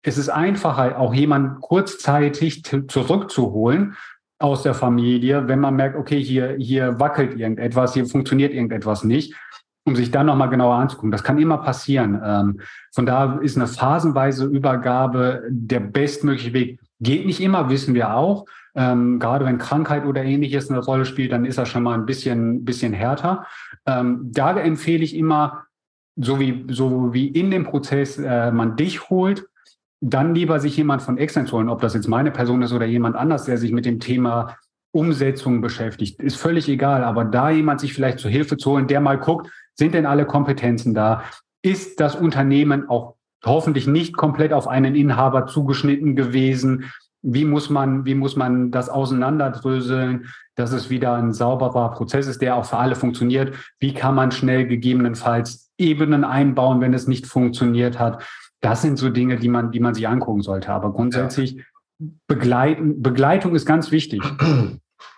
es 0.05 0.19
ist 0.19 0.29
einfacher, 0.29 0.99
auch 0.99 1.15
jemanden 1.15 1.61
kurzzeitig 1.61 2.65
zurückzuholen 2.65 3.97
aus 4.41 4.65
der 4.65 4.75
Familie, 4.75 5.47
wenn 5.47 5.61
man 5.61 5.77
merkt, 5.77 5.97
okay, 5.97 6.21
hier, 6.21 6.57
hier 6.59 6.99
wackelt 6.99 7.39
irgendetwas, 7.39 7.95
hier 7.95 8.07
funktioniert 8.07 8.53
irgendetwas 8.53 9.05
nicht 9.05 9.35
um 9.85 9.97
sich 9.97 10.11
dann 10.11 10.27
nochmal 10.27 10.49
genauer 10.49 10.77
anzugucken. 10.77 11.11
Das 11.11 11.25
kann 11.25 11.39
immer 11.39 11.59
passieren. 11.59 12.21
Ähm, 12.25 12.61
von 12.93 13.07
da 13.07 13.39
ist 13.39 13.57
eine 13.57 13.67
phasenweise 13.67 14.45
Übergabe 14.47 15.43
der 15.49 15.81
bestmögliche 15.81 16.53
Weg. 16.53 16.81
Geht 17.01 17.27
nicht 17.27 17.41
immer, 17.41 17.69
wissen 17.69 17.95
wir 17.95 18.15
auch. 18.15 18.47
Ähm, 18.75 19.19
gerade 19.19 19.45
wenn 19.45 19.59
Krankheit 19.59 20.07
oder 20.07 20.25
ähnliches 20.25 20.71
eine 20.71 20.81
Rolle 20.81 21.05
spielt, 21.05 21.33
dann 21.33 21.45
ist 21.45 21.59
das 21.59 21.69
schon 21.69 21.83
mal 21.83 21.95
ein 21.95 22.07
bisschen, 22.07 22.65
bisschen 22.65 22.93
härter. 22.93 23.47
Ähm, 23.87 24.31
da 24.33 24.59
empfehle 24.59 25.05
ich 25.05 25.15
immer, 25.15 25.65
so 26.17 26.39
wie, 26.39 26.67
so 26.69 27.13
wie 27.13 27.29
in 27.29 27.51
dem 27.51 27.65
Prozess 27.65 28.19
äh, 28.19 28.51
man 28.51 28.77
dich 28.77 29.09
holt, 29.11 29.47
dann 30.01 30.35
lieber 30.35 30.59
sich 30.59 30.77
jemand 30.77 31.03
von 31.03 31.17
extern 31.17 31.51
holen, 31.51 31.69
ob 31.69 31.81
das 31.81 31.95
jetzt 31.95 32.09
meine 32.09 32.31
Person 32.31 32.63
ist 32.63 32.73
oder 32.73 32.87
jemand 32.87 33.17
anders, 33.17 33.45
der 33.45 33.57
sich 33.57 33.73
mit 33.73 33.85
dem 33.85 34.01
Thema 34.01 34.57
Umsetzung 34.93 35.61
beschäftigt, 35.61 36.21
ist 36.21 36.37
völlig 36.37 36.69
egal. 36.69 37.05
Aber 37.05 37.25
da 37.25 37.51
jemand 37.51 37.81
sich 37.81 37.95
vielleicht 37.95 38.19
zur 38.19 38.31
Hilfe 38.31 38.57
zu 38.57 38.73
holen, 38.73 38.89
der 38.89 39.01
mal 39.01 39.19
guckt, 39.19 39.51
sind 39.75 39.95
denn 39.95 40.07
alle 40.07 40.27
Kompetenzen 40.27 40.93
da? 40.93 41.23
Ist 41.63 42.01
das 42.01 42.15
Unternehmen 42.15 42.89
auch 42.89 43.15
hoffentlich 43.45 43.87
nicht 43.87 44.17
komplett 44.17 44.53
auf 44.53 44.69
einen 44.69 44.95
Inhaber 44.95 45.47
zugeschnitten 45.47 46.15
gewesen? 46.17 46.93
Wie 47.23 47.45
muss 47.45 47.71
man, 47.71 48.05
wie 48.05 48.15
muss 48.15 48.37
man 48.37 48.71
das 48.71 48.89
auseinanderdröseln, 48.89 50.27
dass 50.57 50.73
es 50.73 50.91
wieder 50.91 51.15
ein 51.15 51.33
sauberer 51.33 51.93
Prozess 51.93 52.27
ist, 52.27 52.43
der 52.43 52.57
auch 52.57 52.65
für 52.65 52.79
alle 52.79 52.97
funktioniert? 52.97 53.55
Wie 53.79 53.95
kann 53.95 54.15
man 54.15 54.33
schnell 54.33 54.67
gegebenenfalls 54.67 55.71
Ebenen 55.79 56.25
einbauen, 56.25 56.81
wenn 56.81 56.95
es 56.95 57.07
nicht 57.07 57.27
funktioniert 57.27 57.99
hat? 57.99 58.23
Das 58.61 58.83
sind 58.83 58.99
so 58.99 59.09
Dinge, 59.09 59.37
die 59.37 59.49
man, 59.49 59.71
die 59.71 59.81
man 59.81 59.95
sich 59.95 60.07
angucken 60.07 60.43
sollte. 60.43 60.71
Aber 60.71 60.93
grundsätzlich 60.93 61.53
ja 61.53 61.63
begleiten, 62.27 63.03
Begleitung 63.03 63.55
ist 63.55 63.67
ganz 63.67 63.91
wichtig. 63.91 64.23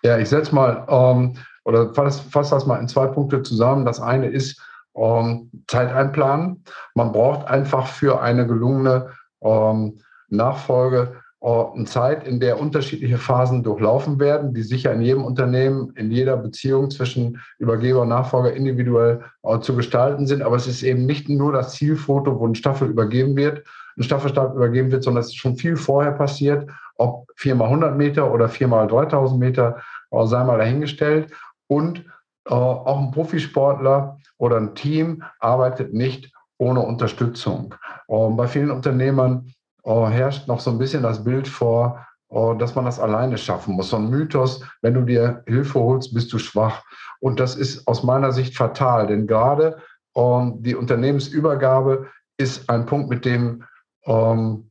Ja, 0.03 0.19
ich 0.19 0.29
setze 0.29 0.55
mal 0.55 0.87
ähm, 0.89 1.37
oder 1.65 1.93
fasse 1.95 2.23
fass 2.31 2.51
das 2.51 2.67
mal 2.67 2.79
in 2.79 2.89
zwei 2.89 3.07
Punkte 3.07 3.43
zusammen. 3.43 3.85
Das 3.85 4.01
eine 4.01 4.29
ist 4.29 4.61
ähm, 4.95 5.51
Zeit 5.67 5.93
einplanen. 5.93 6.65
Man 6.95 7.13
braucht 7.13 7.47
einfach 7.47 7.87
für 7.87 8.21
eine 8.21 8.47
gelungene 8.47 9.11
ähm, 9.43 10.01
Nachfolge 10.29 11.17
eine 11.45 11.85
Zeit, 11.85 12.27
in 12.27 12.41
der 12.41 12.59
unterschiedliche 12.59 13.19
Phasen 13.19 13.63
durchlaufen 13.63 14.19
werden, 14.19 14.55
die 14.55 14.63
sicher 14.63 14.93
in 14.95 15.03
jedem 15.03 15.25
Unternehmen, 15.25 15.93
in 15.95 16.11
jeder 16.11 16.39
Beziehung 16.39 16.91
zwischen 16.91 17.39
Übergeber 17.59 18.01
und 18.03 18.09
Nachfolger 18.09 18.55
individuell 18.55 19.21
äh, 19.43 19.61
zu 19.61 19.77
gestalten 19.77 20.27
sind. 20.27 20.41
Aber 20.41 20.57
es 20.57 20.67
ist 20.67 20.83
eben 20.83 21.05
nicht 21.05 21.29
nur 21.29 21.53
das 21.53 21.75
Zielfoto, 21.75 22.41
wo 22.41 22.47
ein 22.47 22.55
Staffel 22.55 22.89
übergeben 22.89 23.37
wird, 23.37 23.63
ein 23.99 24.03
Staffelstab 24.03 24.55
übergeben 24.55 24.91
wird, 24.91 25.05
sondern 25.05 25.21
es 25.21 25.29
ist 25.29 25.37
schon 25.37 25.57
viel 25.57 25.77
vorher 25.77 26.13
passiert, 26.13 26.71
ob 26.97 27.27
4 27.37 27.55
mal 27.57 27.67
100 27.67 27.95
Meter 27.95 28.33
oder 28.33 28.49
4 28.49 28.67
mal 28.67 28.87
3000 28.87 29.39
Meter, 29.39 29.83
äh, 30.13 30.27
sei 30.27 30.45
mal 30.45 30.57
dahingestellt. 30.57 31.31
Und 31.67 32.07
äh, 32.47 32.55
auch 32.55 32.99
ein 32.99 33.11
Profisportler 33.11 34.17
oder 34.39 34.57
ein 34.57 34.75
Team 34.75 35.23
arbeitet 35.41 35.93
nicht 35.93 36.33
ohne 36.57 36.81
Unterstützung. 36.81 37.75
Ähm, 38.09 38.37
bei 38.37 38.49
vielen 38.49 38.71
Unternehmern 38.71 39.53
äh, 39.85 40.07
herrscht 40.07 40.49
noch 40.49 40.61
so 40.61 40.71
ein 40.71 40.79
bisschen 40.79 41.03
das 41.03 41.25
Bild 41.25 41.49
vor, 41.49 42.07
äh, 42.31 42.57
dass 42.57 42.75
man 42.75 42.85
das 42.85 42.99
alleine 42.99 43.39
schaffen 43.39 43.75
muss. 43.75 43.91
So 43.91 43.97
ein 43.97 44.11
Mythos, 44.11 44.63
wenn 44.83 44.95
du 44.95 45.03
dir 45.03 45.43
Hilfe 45.47 45.79
holst, 45.79 46.15
bist 46.15 46.33
du 46.33 46.39
schwach. 46.39 46.83
Und 47.21 47.41
das 47.41 47.57
ist 47.57 47.87
aus 47.87 48.03
meiner 48.03 48.33
Sicht 48.33 48.57
fatal, 48.57 49.07
denn 49.07 49.27
gerade 49.27 49.79
ähm, 50.17 50.63
die 50.63 50.75
Unternehmensübergabe 50.75 52.09
ist 52.37 52.69
ein 52.69 52.87
Punkt, 52.87 53.09
mit 53.09 53.25
dem 53.25 53.65
ähm, 54.07 54.71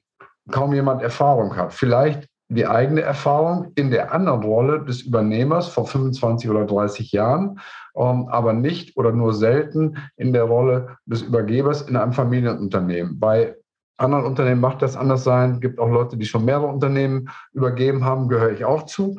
kaum 0.52 0.74
jemand 0.74 1.02
Erfahrung 1.02 1.56
hat. 1.56 1.74
Vielleicht 1.74 2.28
die 2.50 2.68
eigene 2.68 3.02
Erfahrung 3.02 3.72
in 3.76 3.90
der 3.90 4.14
anderen 4.14 4.44
Rolle 4.44 4.84
des 4.84 5.02
Übernehmers 5.02 5.70
vor 5.70 5.88
25 5.88 6.50
oder 6.50 6.66
30 6.66 7.12
Jahren, 7.12 7.60
ähm, 7.96 8.28
aber 8.30 8.54
nicht 8.54 8.98
oder 8.98 9.12
nur 9.12 9.34
selten 9.34 9.98
in 10.18 10.34
der 10.34 10.44
Rolle 10.44 10.98
des 11.06 11.22
Übergebers 11.22 11.84
in 11.84 11.96
einem 11.96 12.14
Familienunternehmen. 12.14 13.20
Bei 13.20 13.56
anderen 13.98 14.26
Unternehmen 14.26 14.62
macht 14.62 14.82
das 14.82 14.96
anders 14.96 15.24
sein. 15.24 15.56
Es 15.56 15.62
gibt 15.62 15.80
auch 15.80 15.90
Leute, 15.90 16.18
die 16.18 16.26
schon 16.26 16.46
mehrere 16.46 16.68
Unternehmen 16.68 17.30
übergeben 17.54 18.04
haben, 18.04 18.28
gehöre 18.28 18.52
ich 18.52 18.66
auch 18.66 18.84
zu. 18.84 19.18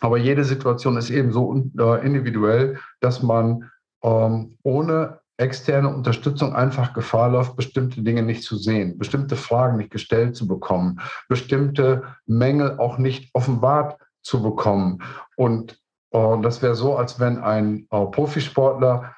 Aber 0.00 0.18
jede 0.18 0.44
Situation 0.44 0.96
ist 0.96 1.10
eben 1.10 1.32
so 1.32 1.54
äh, 1.78 2.06
individuell, 2.06 2.78
dass 3.00 3.22
man 3.22 3.70
ähm, 4.02 4.56
ohne 4.62 5.20
externe 5.38 5.88
Unterstützung 5.88 6.54
einfach 6.54 6.92
Gefahr 6.92 7.30
läuft, 7.30 7.56
bestimmte 7.56 8.02
Dinge 8.02 8.22
nicht 8.22 8.42
zu 8.42 8.56
sehen, 8.56 8.98
bestimmte 8.98 9.36
Fragen 9.36 9.76
nicht 9.76 9.90
gestellt 9.90 10.36
zu 10.36 10.46
bekommen, 10.46 11.00
bestimmte 11.28 12.02
Mängel 12.26 12.78
auch 12.78 12.98
nicht 12.98 13.30
offenbart 13.34 13.98
zu 14.22 14.42
bekommen. 14.42 15.02
Und 15.36 15.80
äh, 16.10 16.40
das 16.42 16.60
wäre 16.60 16.74
so, 16.74 16.96
als 16.96 17.20
wenn 17.20 17.38
ein 17.38 17.86
äh, 17.90 18.06
Profisportler 18.06 19.14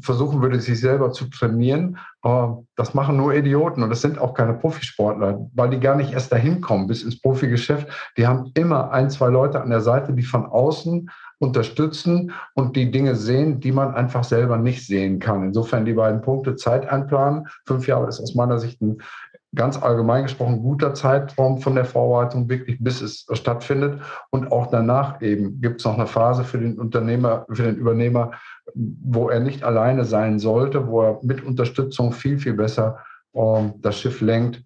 versuchen 0.00 0.40
würde, 0.40 0.60
sich 0.60 0.80
selber 0.80 1.12
zu 1.12 1.28
trainieren. 1.30 1.98
Äh, 2.22 2.46
das 2.76 2.94
machen 2.94 3.16
nur 3.16 3.34
Idioten 3.34 3.82
und 3.82 3.90
das 3.90 4.02
sind 4.02 4.18
auch 4.18 4.34
keine 4.34 4.54
Profisportler, 4.54 5.48
weil 5.54 5.70
die 5.70 5.80
gar 5.80 5.96
nicht 5.96 6.12
erst 6.12 6.30
dahin 6.30 6.60
kommen 6.60 6.86
bis 6.86 7.02
ins 7.02 7.20
Profigeschäft. 7.20 7.88
Die 8.16 8.26
haben 8.26 8.52
immer 8.54 8.92
ein, 8.92 9.10
zwei 9.10 9.28
Leute 9.28 9.60
an 9.60 9.70
der 9.70 9.80
Seite, 9.80 10.12
die 10.12 10.22
von 10.22 10.46
außen 10.46 11.10
unterstützen 11.38 12.32
und 12.54 12.76
die 12.76 12.90
Dinge 12.90 13.16
sehen, 13.16 13.60
die 13.60 13.72
man 13.72 13.94
einfach 13.94 14.24
selber 14.24 14.58
nicht 14.58 14.86
sehen 14.86 15.18
kann. 15.18 15.44
Insofern 15.44 15.84
die 15.84 15.92
beiden 15.92 16.20
Punkte 16.20 16.56
Zeit 16.56 16.88
einplanen. 16.88 17.46
Fünf 17.66 17.86
Jahre 17.86 18.08
ist 18.08 18.20
aus 18.20 18.34
meiner 18.34 18.58
Sicht 18.58 18.80
ein 18.80 18.98
ganz 19.54 19.80
allgemein 19.80 20.24
gesprochen 20.24 20.62
guter 20.62 20.94
Zeitraum 20.94 21.60
von 21.60 21.74
der 21.74 21.84
Vorbereitung 21.84 22.48
wirklich, 22.48 22.78
bis 22.80 23.00
es 23.00 23.26
stattfindet. 23.32 24.00
Und 24.30 24.52
auch 24.52 24.66
danach 24.70 25.22
eben 25.22 25.60
gibt 25.60 25.80
es 25.80 25.86
noch 25.86 25.94
eine 25.94 26.06
Phase 26.06 26.44
für 26.44 26.58
den 26.58 26.78
Unternehmer, 26.78 27.46
für 27.50 27.62
den 27.62 27.76
Übernehmer, 27.76 28.32
wo 28.74 29.30
er 29.30 29.40
nicht 29.40 29.64
alleine 29.64 30.04
sein 30.04 30.38
sollte, 30.38 30.86
wo 30.86 31.02
er 31.02 31.20
mit 31.22 31.44
Unterstützung 31.44 32.12
viel, 32.12 32.38
viel 32.38 32.54
besser 32.54 32.98
ähm, 33.34 33.74
das 33.78 33.98
Schiff 33.98 34.20
lenkt, 34.20 34.62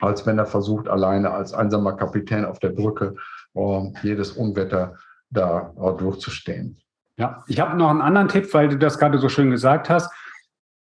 als 0.00 0.26
wenn 0.26 0.38
er 0.38 0.46
versucht, 0.46 0.88
alleine 0.88 1.30
als 1.30 1.52
einsamer 1.52 1.94
Kapitän 1.94 2.44
auf 2.44 2.58
der 2.58 2.70
Brücke 2.70 3.14
ähm, 3.54 3.94
jedes 4.02 4.32
Unwetter 4.32 4.94
da 5.30 5.74
äh, 5.76 5.96
durchzustehen. 5.98 6.78
Ja, 7.16 7.44
ich 7.48 7.60
habe 7.60 7.76
noch 7.76 7.90
einen 7.90 8.00
anderen 8.00 8.28
Tipp, 8.28 8.52
weil 8.54 8.68
du 8.68 8.78
das 8.78 8.98
gerade 8.98 9.18
so 9.18 9.28
schön 9.28 9.50
gesagt 9.50 9.90
hast 9.90 10.10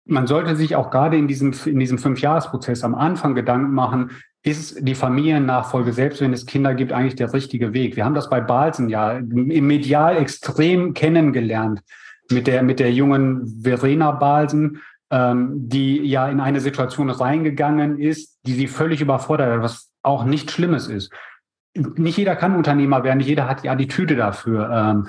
man 0.05 0.27
sollte 0.27 0.55
sich 0.55 0.75
auch 0.75 0.91
gerade 0.91 1.17
in 1.17 1.27
diesem, 1.27 1.53
in 1.65 1.79
diesem 1.79 1.97
Fünfjahresprozess 1.97 2.83
am 2.83 2.95
Anfang 2.95 3.35
Gedanken 3.35 3.73
machen, 3.73 4.11
ist 4.43 4.87
die 4.87 4.93
Familiennachfolge, 4.93 5.91
selbst 5.91 6.21
wenn 6.21 6.31
es 6.31 6.45
Kinder 6.45 6.75
gibt, 6.75 6.93
eigentlich 6.93 7.15
der 7.15 7.33
richtige 7.33 7.73
Weg? 7.73 7.95
Wir 7.95 8.05
haben 8.05 8.13
das 8.13 8.29
bei 8.29 8.39
Balsen 8.39 8.89
ja 8.89 9.13
im 9.13 9.67
Medial 9.67 10.17
extrem 10.17 10.93
kennengelernt 10.93 11.81
mit 12.31 12.47
der, 12.47 12.63
mit 12.63 12.79
der 12.79 12.91
jungen 12.91 13.61
Verena 13.63 14.11
Balsen, 14.11 14.81
ähm, 15.11 15.69
die 15.69 16.03
ja 16.03 16.27
in 16.27 16.39
eine 16.39 16.59
Situation 16.59 17.09
reingegangen 17.09 17.99
ist, 17.99 18.39
die 18.45 18.53
sie 18.53 18.67
völlig 18.67 19.01
überfordert 19.01 19.53
hat, 19.53 19.61
was 19.61 19.91
auch 20.01 20.25
nichts 20.25 20.53
Schlimmes 20.53 20.87
ist. 20.87 21.11
Nicht 21.75 22.17
jeder 22.17 22.35
kann 22.35 22.55
Unternehmer 22.55 23.03
werden, 23.03 23.17
nicht 23.17 23.27
jeder 23.27 23.49
hat 23.49 23.63
die 23.63 23.69
Attitüde 23.69 24.15
dafür. 24.15 24.69
Ähm, 24.71 25.07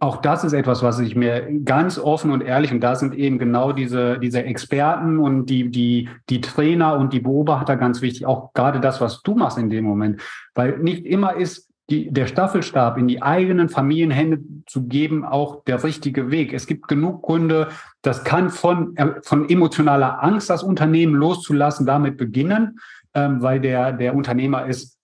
auch 0.00 0.16
das 0.16 0.44
ist 0.44 0.52
etwas, 0.52 0.82
was 0.82 0.98
ich 0.98 1.16
mir 1.16 1.46
ganz 1.64 1.98
offen 1.98 2.30
und 2.30 2.42
ehrlich, 2.42 2.72
und 2.72 2.80
da 2.80 2.96
sind 2.96 3.14
eben 3.14 3.38
genau 3.38 3.72
diese, 3.72 4.18
diese 4.18 4.42
Experten 4.42 5.18
und 5.18 5.46
die, 5.46 5.70
die, 5.70 6.08
die 6.28 6.40
Trainer 6.40 6.98
und 6.98 7.12
die 7.12 7.20
Beobachter 7.20 7.76
ganz 7.76 8.02
wichtig, 8.02 8.26
auch 8.26 8.52
gerade 8.52 8.80
das, 8.80 9.00
was 9.00 9.22
du 9.22 9.34
machst 9.34 9.58
in 9.58 9.70
dem 9.70 9.84
Moment. 9.84 10.20
Weil 10.54 10.78
nicht 10.78 11.06
immer 11.06 11.36
ist 11.36 11.65
die, 11.90 12.10
der 12.10 12.26
Staffelstab 12.26 12.98
in 12.98 13.06
die 13.06 13.22
eigenen 13.22 13.68
Familienhände 13.68 14.40
zu 14.66 14.86
geben, 14.86 15.24
auch 15.24 15.62
der 15.64 15.82
richtige 15.84 16.30
Weg. 16.30 16.52
Es 16.52 16.66
gibt 16.66 16.88
genug 16.88 17.22
Gründe, 17.22 17.68
das 18.02 18.24
kann 18.24 18.50
von, 18.50 18.96
äh, 18.96 19.20
von 19.22 19.48
emotionaler 19.48 20.22
Angst, 20.22 20.50
das 20.50 20.62
Unternehmen 20.62 21.14
loszulassen, 21.14 21.86
damit 21.86 22.16
beginnen, 22.16 22.80
ähm, 23.14 23.40
weil 23.40 23.60
der, 23.60 23.92
der 23.92 24.16
Unternehmer 24.16 24.68
es 24.68 24.98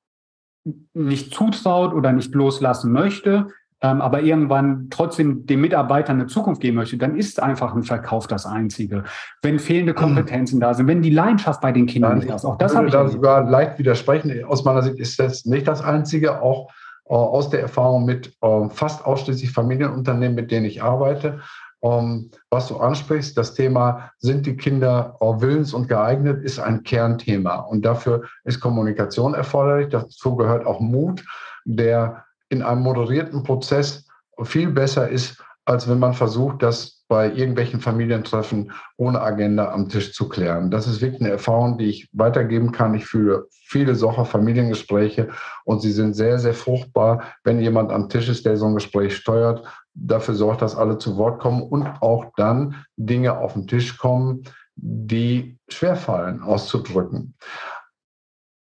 nicht 0.94 1.34
zutraut 1.34 1.92
oder 1.92 2.12
nicht 2.12 2.34
loslassen 2.34 2.92
möchte 2.92 3.48
aber 3.86 4.22
irgendwann 4.22 4.88
trotzdem 4.90 5.44
den 5.46 5.60
Mitarbeitern 5.60 6.20
eine 6.20 6.28
Zukunft 6.28 6.60
geben 6.60 6.76
möchte, 6.76 6.96
dann 6.96 7.16
ist 7.16 7.42
einfach 7.42 7.74
ein 7.74 7.82
Verkauf 7.82 8.26
das 8.26 8.46
Einzige. 8.46 9.04
Wenn 9.42 9.58
fehlende 9.58 9.92
Kompetenzen 9.92 10.60
da 10.60 10.72
sind, 10.74 10.86
wenn 10.86 11.02
die 11.02 11.10
Leidenschaft 11.10 11.60
bei 11.60 11.72
den 11.72 11.86
Kindern 11.86 12.18
nicht 12.18 12.30
ist, 12.30 12.44
auch 12.44 12.58
das 12.58 12.76
habe 12.76 12.86
ich 12.86 12.92
da 12.92 13.08
sogar 13.08 13.48
leicht 13.48 13.78
widersprechen. 13.78 14.44
Aus 14.44 14.64
meiner 14.64 14.82
Sicht 14.82 14.98
ist 14.98 15.18
das 15.18 15.44
nicht 15.44 15.66
das 15.66 15.82
Einzige, 15.82 16.40
auch 16.42 16.70
äh, 17.06 17.14
aus 17.14 17.50
der 17.50 17.60
Erfahrung 17.60 18.04
mit 18.04 18.32
äh, 18.40 18.68
fast 18.70 19.04
ausschließlich 19.04 19.50
Familienunternehmen, 19.50 20.36
mit 20.36 20.50
denen 20.50 20.66
ich 20.66 20.82
arbeite. 20.82 21.40
Ähm, 21.82 22.30
was 22.48 22.68
du 22.68 22.76
ansprichst, 22.76 23.36
das 23.36 23.54
Thema, 23.54 24.12
sind 24.18 24.46
die 24.46 24.56
Kinder 24.56 25.16
uh, 25.20 25.40
willens 25.40 25.74
und 25.74 25.88
geeignet, 25.88 26.44
ist 26.44 26.60
ein 26.60 26.84
Kernthema. 26.84 27.56
Und 27.56 27.84
dafür 27.84 28.22
ist 28.44 28.60
Kommunikation 28.60 29.34
erforderlich. 29.34 29.88
Dazu 29.88 30.36
gehört 30.36 30.64
auch 30.64 30.78
Mut, 30.78 31.24
der 31.64 32.24
in 32.52 32.62
einem 32.62 32.82
moderierten 32.82 33.42
Prozess 33.42 34.06
viel 34.44 34.70
besser 34.70 35.08
ist, 35.08 35.42
als 35.64 35.88
wenn 35.88 35.98
man 35.98 36.12
versucht, 36.12 36.62
das 36.62 37.02
bei 37.08 37.32
irgendwelchen 37.32 37.80
Familientreffen 37.80 38.72
ohne 38.96 39.20
Agenda 39.20 39.72
am 39.72 39.88
Tisch 39.88 40.12
zu 40.12 40.28
klären. 40.28 40.70
Das 40.70 40.86
ist 40.86 41.00
wirklich 41.00 41.20
eine 41.20 41.30
Erfahrung, 41.30 41.78
die 41.78 41.86
ich 41.86 42.08
weitergeben 42.12 42.72
kann. 42.72 42.94
Ich 42.94 43.06
führe 43.06 43.46
viele 43.50 43.94
solcher 43.94 44.24
Familiengespräche 44.24 45.28
und 45.64 45.80
sie 45.80 45.92
sind 45.92 46.14
sehr, 46.14 46.38
sehr 46.38 46.54
fruchtbar, 46.54 47.22
wenn 47.44 47.60
jemand 47.60 47.92
am 47.92 48.08
Tisch 48.08 48.28
ist, 48.28 48.44
der 48.44 48.56
so 48.56 48.66
ein 48.66 48.74
Gespräch 48.74 49.16
steuert, 49.16 49.66
dafür 49.94 50.34
sorgt, 50.34 50.62
dass 50.62 50.76
alle 50.76 50.98
zu 50.98 51.16
Wort 51.16 51.40
kommen 51.40 51.62
und 51.62 51.86
auch 52.00 52.32
dann 52.36 52.84
Dinge 52.96 53.38
auf 53.38 53.52
den 53.54 53.66
Tisch 53.66 53.96
kommen, 53.98 54.42
die 54.74 55.58
schwerfallen 55.68 56.42
auszudrücken. 56.42 57.34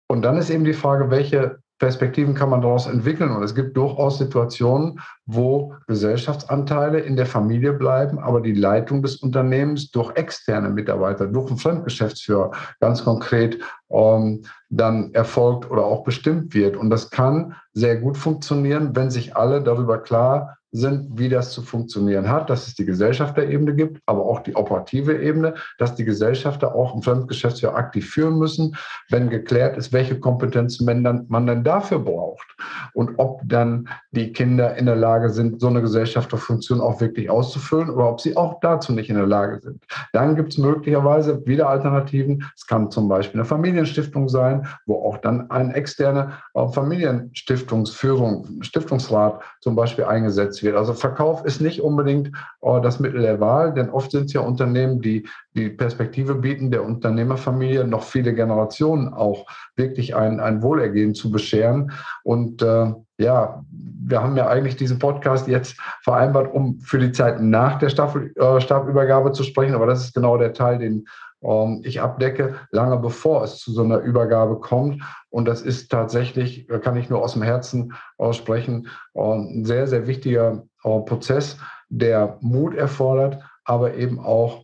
Und 0.08 0.22
dann 0.22 0.38
ist 0.38 0.50
eben 0.50 0.66
die 0.66 0.74
Frage, 0.74 1.10
welche 1.10 1.60
Perspektiven 1.78 2.34
kann 2.36 2.50
man 2.50 2.62
daraus 2.62 2.88
entwickeln. 2.88 3.32
Und 3.32 3.44
es 3.44 3.54
gibt 3.54 3.76
durchaus 3.76 4.18
Situationen, 4.18 5.00
wo 5.26 5.74
Gesellschaftsanteile 5.88 7.00
in 7.00 7.18
der 7.18 7.26
Familie 7.26 7.74
bleiben, 7.74 8.18
aber 8.20 8.42
die 8.42 8.54
Leitung 8.54 9.02
des 9.02 9.18
Unternehmens 9.18 9.92
durch 9.92 10.16
externe 10.16 10.70
Mitarbeiter, 10.70 11.28
durch 11.28 11.50
einen 11.50 11.60
Fremdgeschäftsführer 11.60 12.52
ganz 12.80 13.04
konkret 13.04 13.60
ähm, 13.90 14.46
dann 14.70 15.14
erfolgt 15.14 15.70
oder 15.70 15.86
auch 15.86 16.04
bestimmt 16.04 16.54
wird. 16.54 16.76
Und 16.76 16.90
das 16.90 17.10
kann 17.10 17.56
sehr 17.74 17.98
gut 17.98 18.18
funktionieren, 18.18 18.96
wenn 18.96 19.12
sich 19.12 19.36
alle 19.36 19.62
darüber 19.62 20.00
klar 20.00 20.58
sind, 20.76 21.18
wie 21.18 21.30
das 21.30 21.52
zu 21.52 21.62
funktionieren 21.62 22.30
hat, 22.30 22.50
dass 22.50 22.68
es 22.68 22.76
die 22.76 22.86
Gesellschafterebene 22.86 23.76
gibt, 23.76 24.02
aber 24.06 24.26
auch 24.26 24.42
die 24.42 24.56
operative 24.56 25.18
Ebene, 25.22 25.56
dass 25.78 25.96
die 25.96 26.06
Gesellschafter 26.06 26.76
auch 26.76 26.96
im 26.96 27.02
Fremdgeschäftsjahr 27.02 27.76
aktiv 27.76 28.10
führen 28.10 28.38
müssen, 28.38 28.76
wenn 29.10 29.30
geklärt 29.30 29.78
ist, 29.78 29.94
welche 29.94 30.20
Kompetenzen 30.20 30.86
man 30.86 31.04
dann, 31.04 31.26
man 31.30 31.48
dann 31.48 31.64
dafür 31.64 32.00
braucht 32.00 32.56
und 32.94 33.14
ob 33.18 33.42
dann 33.46 33.88
die 34.12 34.34
Kinder 34.34 34.76
in 34.76 34.86
der 34.86 34.96
Lage 34.96 35.30
sind, 35.30 35.62
so 35.62 35.68
eine 35.68 35.82
Gesellschafterfunktion 35.82 36.82
auch 36.82 37.00
wirklich 37.02 37.30
auszufüllen 37.30 37.90
oder 37.90 38.10
ob 38.10 38.22
sie 38.22 38.36
auch 38.36 38.60
dazu 38.60 38.94
nicht 38.94 39.10
in 39.10 39.16
der 39.16 39.28
Lage 39.28 39.60
sind. 39.62 39.84
Dann 40.14 40.36
gibt 40.36 40.54
es 40.54 40.58
möglicherweise 40.58 41.46
wieder 41.46 41.70
Alternativen. 41.70 42.46
Es 42.56 42.68
kann 42.68 42.92
zum 42.92 43.08
Beispiel 43.08 43.40
eine 43.40 43.46
Familie 43.46 43.75
Familienstiftung 43.76 44.30
sein, 44.30 44.68
wo 44.86 45.04
auch 45.04 45.18
dann 45.18 45.50
ein 45.52 45.72
externer 45.72 46.40
äh, 46.54 46.68
Familienstiftungsführung, 46.68 48.62
Stiftungsrat 48.62 49.42
zum 49.60 49.76
Beispiel 49.76 50.06
eingesetzt 50.06 50.64
wird. 50.64 50.78
Also 50.78 50.94
Verkauf 50.94 51.44
ist 51.46 51.62
nicht 51.62 51.82
unbedingt 51.82 52.30
äh, 52.62 52.82
das 52.82 53.00
Mittel 53.00 53.22
der 53.22 53.40
Wahl, 53.40 53.74
denn 53.74 53.90
oft 53.90 54.12
sind 54.12 54.26
es 54.26 54.34
ja 54.34 54.42
Unternehmen, 54.42 55.02
die 55.02 55.28
die 55.56 55.70
Perspektive 55.70 56.36
bieten, 56.36 56.72
der 56.72 56.84
Unternehmerfamilie 56.84 57.86
noch 57.86 58.04
viele 58.04 58.34
Generationen 58.34 59.14
auch 59.14 59.46
wirklich 59.76 60.16
ein, 60.16 60.40
ein 60.40 60.62
Wohlergehen 60.62 61.16
zu 61.16 61.32
bescheren. 61.32 61.92
Und 62.24 62.62
äh, 62.62 62.94
ja, 63.18 63.64
wir 63.72 64.22
haben 64.22 64.36
ja 64.36 64.48
eigentlich 64.48 64.76
diesen 64.76 65.00
Podcast 65.00 65.48
jetzt 65.48 65.80
vereinbart, 66.04 66.54
um 66.54 66.80
für 66.80 67.00
die 67.00 67.12
Zeit 67.12 67.42
nach 67.42 67.80
der 67.80 67.90
Staffel, 67.90 68.34
äh, 68.36 68.60
Stabübergabe 68.60 69.32
zu 69.32 69.44
sprechen. 69.44 69.76
Aber 69.76 69.86
das 69.86 70.04
ist 70.04 70.14
genau 70.14 70.38
der 70.38 70.54
Teil, 70.54 70.78
den 70.78 71.06
ähm, 71.46 71.82
ich 71.84 72.02
abdecke, 72.02 72.56
lange 72.72 72.98
bevor 72.98 73.44
es 73.44 73.60
zu 73.60 73.72
so 73.72 73.84
einer 73.84 74.00
Übergabe 74.00 74.60
kommt. 74.60 75.04
Und 75.30 75.46
das 75.46 75.62
ist 75.62 75.92
tatsächlich, 75.92 76.68
kann 76.82 76.98
ich 76.98 77.10
nur 77.10 77.22
aus 77.22 77.34
dem 77.34 77.44
Herzen 77.44 77.94
aussprechen, 78.18 78.88
äh, 79.14 79.22
ein 79.22 79.66
sehr, 79.66 79.88
sehr 79.88 80.08
wichtiger 80.08 80.64
äh, 80.84 81.00
Prozess, 81.02 81.58
der 81.90 82.38
Mut 82.42 82.76
erfordert, 82.76 83.44
aber 83.64 83.96
eben 83.96 84.20
auch 84.20 84.64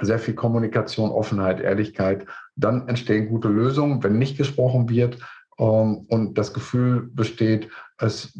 sehr 0.00 0.18
viel 0.18 0.34
Kommunikation, 0.34 1.10
Offenheit, 1.10 1.60
Ehrlichkeit. 1.60 2.26
Dann 2.56 2.88
entstehen 2.88 3.28
gute 3.28 3.48
Lösungen. 3.48 4.02
Wenn 4.02 4.18
nicht 4.18 4.38
gesprochen 4.38 4.88
wird 4.88 5.18
ähm, 5.58 6.06
und 6.08 6.38
das 6.38 6.54
Gefühl 6.54 7.10
besteht, 7.12 7.68
es 7.98 8.32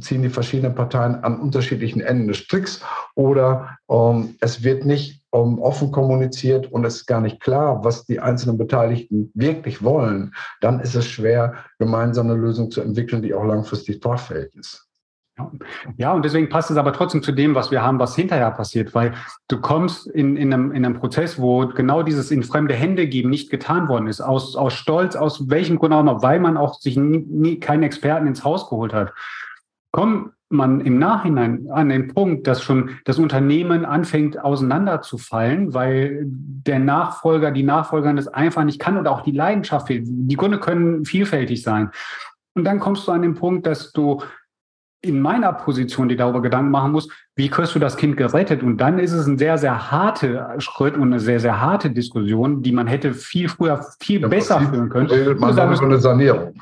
ziehen 0.00 0.22
die 0.22 0.30
verschiedenen 0.30 0.74
Parteien 0.74 1.14
an 1.22 1.38
unterschiedlichen 1.38 2.00
Enden 2.00 2.26
des 2.26 2.38
Stricks 2.38 2.82
oder 3.14 3.78
ähm, 3.88 4.34
es 4.40 4.64
wird 4.64 4.84
nicht 4.84 5.23
ähm, 5.34 5.58
offen 5.58 5.90
kommuniziert 5.90 6.70
und 6.70 6.84
es 6.84 6.96
ist 6.96 7.06
gar 7.06 7.20
nicht 7.20 7.40
klar, 7.40 7.84
was 7.84 8.04
die 8.06 8.20
einzelnen 8.20 8.56
Beteiligten 8.56 9.30
wirklich 9.34 9.82
wollen, 9.82 10.32
dann 10.60 10.80
ist 10.80 10.94
es 10.94 11.06
schwer, 11.06 11.54
gemeinsame 11.78 12.34
Lösungen 12.34 12.70
zu 12.70 12.80
entwickeln, 12.80 13.20
die 13.20 13.34
auch 13.34 13.44
langfristig 13.44 14.00
tragfähig 14.00 14.54
ist. 14.54 14.88
Ja, 15.96 16.12
und 16.12 16.24
deswegen 16.24 16.48
passt 16.48 16.70
es 16.70 16.76
aber 16.76 16.92
trotzdem 16.92 17.20
zu 17.20 17.32
dem, 17.32 17.56
was 17.56 17.72
wir 17.72 17.82
haben, 17.82 17.98
was 17.98 18.14
hinterher 18.14 18.52
passiert, 18.52 18.94
weil 18.94 19.14
du 19.48 19.60
kommst 19.60 20.06
in, 20.06 20.36
in, 20.36 20.52
einem, 20.52 20.70
in 20.70 20.84
einem 20.84 20.94
Prozess, 20.94 21.40
wo 21.40 21.66
genau 21.66 22.04
dieses 22.04 22.30
in 22.30 22.44
fremde 22.44 22.74
Hände 22.74 23.08
geben 23.08 23.30
nicht 23.30 23.50
getan 23.50 23.88
worden 23.88 24.06
ist, 24.06 24.20
aus, 24.20 24.54
aus 24.54 24.74
Stolz, 24.74 25.16
aus 25.16 25.50
welchem 25.50 25.80
Grund 25.80 25.92
auch 25.92 26.00
immer, 26.00 26.22
weil 26.22 26.38
man 26.38 26.56
auch 26.56 26.74
sich 26.74 26.96
nie, 26.96 27.18
nie 27.18 27.58
keinen 27.58 27.82
Experten 27.82 28.28
ins 28.28 28.44
Haus 28.44 28.70
geholt 28.70 28.92
hat. 28.92 29.12
Kommt 29.90 30.30
man 30.54 30.80
im 30.80 30.98
Nachhinein 30.98 31.68
an 31.70 31.88
den 31.88 32.08
Punkt, 32.08 32.46
dass 32.46 32.62
schon 32.62 32.90
das 33.04 33.18
Unternehmen 33.18 33.84
anfängt 33.84 34.42
auseinanderzufallen, 34.42 35.74
weil 35.74 36.22
der 36.26 36.78
Nachfolger, 36.78 37.50
die 37.50 37.62
Nachfolgerin 37.62 38.16
das 38.16 38.28
einfach 38.28 38.64
nicht 38.64 38.80
kann 38.80 38.96
oder 38.96 39.10
auch 39.10 39.22
die 39.22 39.32
Leidenschaft 39.32 39.88
fehlt. 39.88 40.04
Die 40.06 40.36
Gründe 40.36 40.58
können 40.58 41.04
vielfältig 41.04 41.62
sein. 41.62 41.90
Und 42.54 42.64
dann 42.64 42.80
kommst 42.80 43.06
du 43.06 43.12
an 43.12 43.22
den 43.22 43.34
Punkt, 43.34 43.66
dass 43.66 43.92
du 43.92 44.22
in 45.04 45.20
meiner 45.20 45.52
Position, 45.52 46.08
die 46.08 46.16
darüber 46.16 46.40
Gedanken 46.40 46.70
machen 46.70 46.92
muss, 46.92 47.08
wie 47.36 47.48
kriegst 47.48 47.74
du 47.74 47.78
das 47.78 47.96
Kind 47.96 48.16
gerettet? 48.16 48.62
Und 48.62 48.78
dann 48.78 48.98
ist 48.98 49.12
es 49.12 49.26
ein 49.26 49.36
sehr, 49.38 49.58
sehr 49.58 49.90
harter 49.90 50.54
Schritt 50.58 50.94
und 50.94 51.02
eine 51.02 51.20
sehr, 51.20 51.40
sehr 51.40 51.60
harte 51.60 51.90
Diskussion, 51.90 52.62
die 52.62 52.72
man 52.72 52.86
hätte 52.86 53.12
viel 53.12 53.48
früher, 53.48 53.84
viel 54.00 54.22
ja, 54.22 54.28
besser 54.28 54.60
führen 54.60 54.88
können. 54.88 55.38
Man 55.38 55.52
so 55.76 55.84
eine 55.84 55.98
Sanierung. 55.98 56.54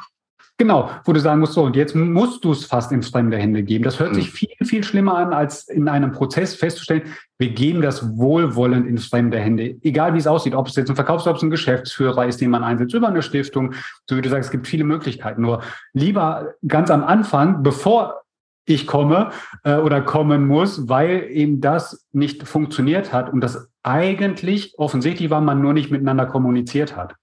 Genau, 0.62 0.90
wo 1.04 1.12
du 1.12 1.18
sagen 1.18 1.40
musst, 1.40 1.54
so, 1.54 1.64
und 1.64 1.74
jetzt 1.74 1.96
musst 1.96 2.44
du 2.44 2.52
es 2.52 2.64
fast 2.64 2.92
in 2.92 3.02
fremde 3.02 3.36
Hände 3.36 3.64
geben. 3.64 3.82
Das 3.82 3.98
hört 3.98 4.10
mhm. 4.12 4.14
sich 4.14 4.30
viel, 4.30 4.54
viel 4.62 4.84
schlimmer 4.84 5.16
an, 5.16 5.32
als 5.32 5.66
in 5.66 5.88
einem 5.88 6.12
Prozess 6.12 6.54
festzustellen, 6.54 7.02
wir 7.36 7.50
geben 7.50 7.82
das 7.82 8.16
wohlwollend 8.16 8.86
in 8.86 8.98
fremde 8.98 9.40
Hände. 9.40 9.74
Egal 9.82 10.14
wie 10.14 10.18
es 10.18 10.28
aussieht, 10.28 10.54
ob 10.54 10.68
es 10.68 10.76
jetzt 10.76 10.88
ein 10.88 10.94
Verkaufs-, 10.94 11.26
ob 11.26 11.34
es 11.34 11.42
ein 11.42 11.50
Geschäftsführer 11.50 12.26
ist, 12.26 12.40
den 12.40 12.50
man 12.50 12.62
einsetzt, 12.62 12.94
über 12.94 13.08
eine 13.08 13.22
Stiftung, 13.22 13.74
so 14.08 14.16
wie 14.16 14.22
du 14.22 14.28
sagst, 14.28 14.46
es 14.46 14.50
gibt 14.52 14.68
viele 14.68 14.84
Möglichkeiten. 14.84 15.42
Nur 15.42 15.62
lieber 15.94 16.54
ganz 16.68 16.92
am 16.92 17.02
Anfang, 17.02 17.64
bevor 17.64 18.22
ich 18.64 18.86
komme 18.86 19.32
äh, 19.64 19.78
oder 19.78 20.00
kommen 20.00 20.46
muss, 20.46 20.88
weil 20.88 21.24
eben 21.28 21.60
das 21.60 22.06
nicht 22.12 22.46
funktioniert 22.46 23.12
hat 23.12 23.32
und 23.32 23.40
das 23.40 23.68
eigentlich 23.82 24.74
offensichtlich 24.78 25.28
war, 25.28 25.40
man 25.40 25.60
nur 25.60 25.72
nicht 25.72 25.90
miteinander 25.90 26.26
kommuniziert 26.26 26.96
hat. 26.96 27.16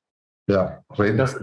Ja, 0.47 0.79
reden. 0.97 1.17
Das, 1.17 1.39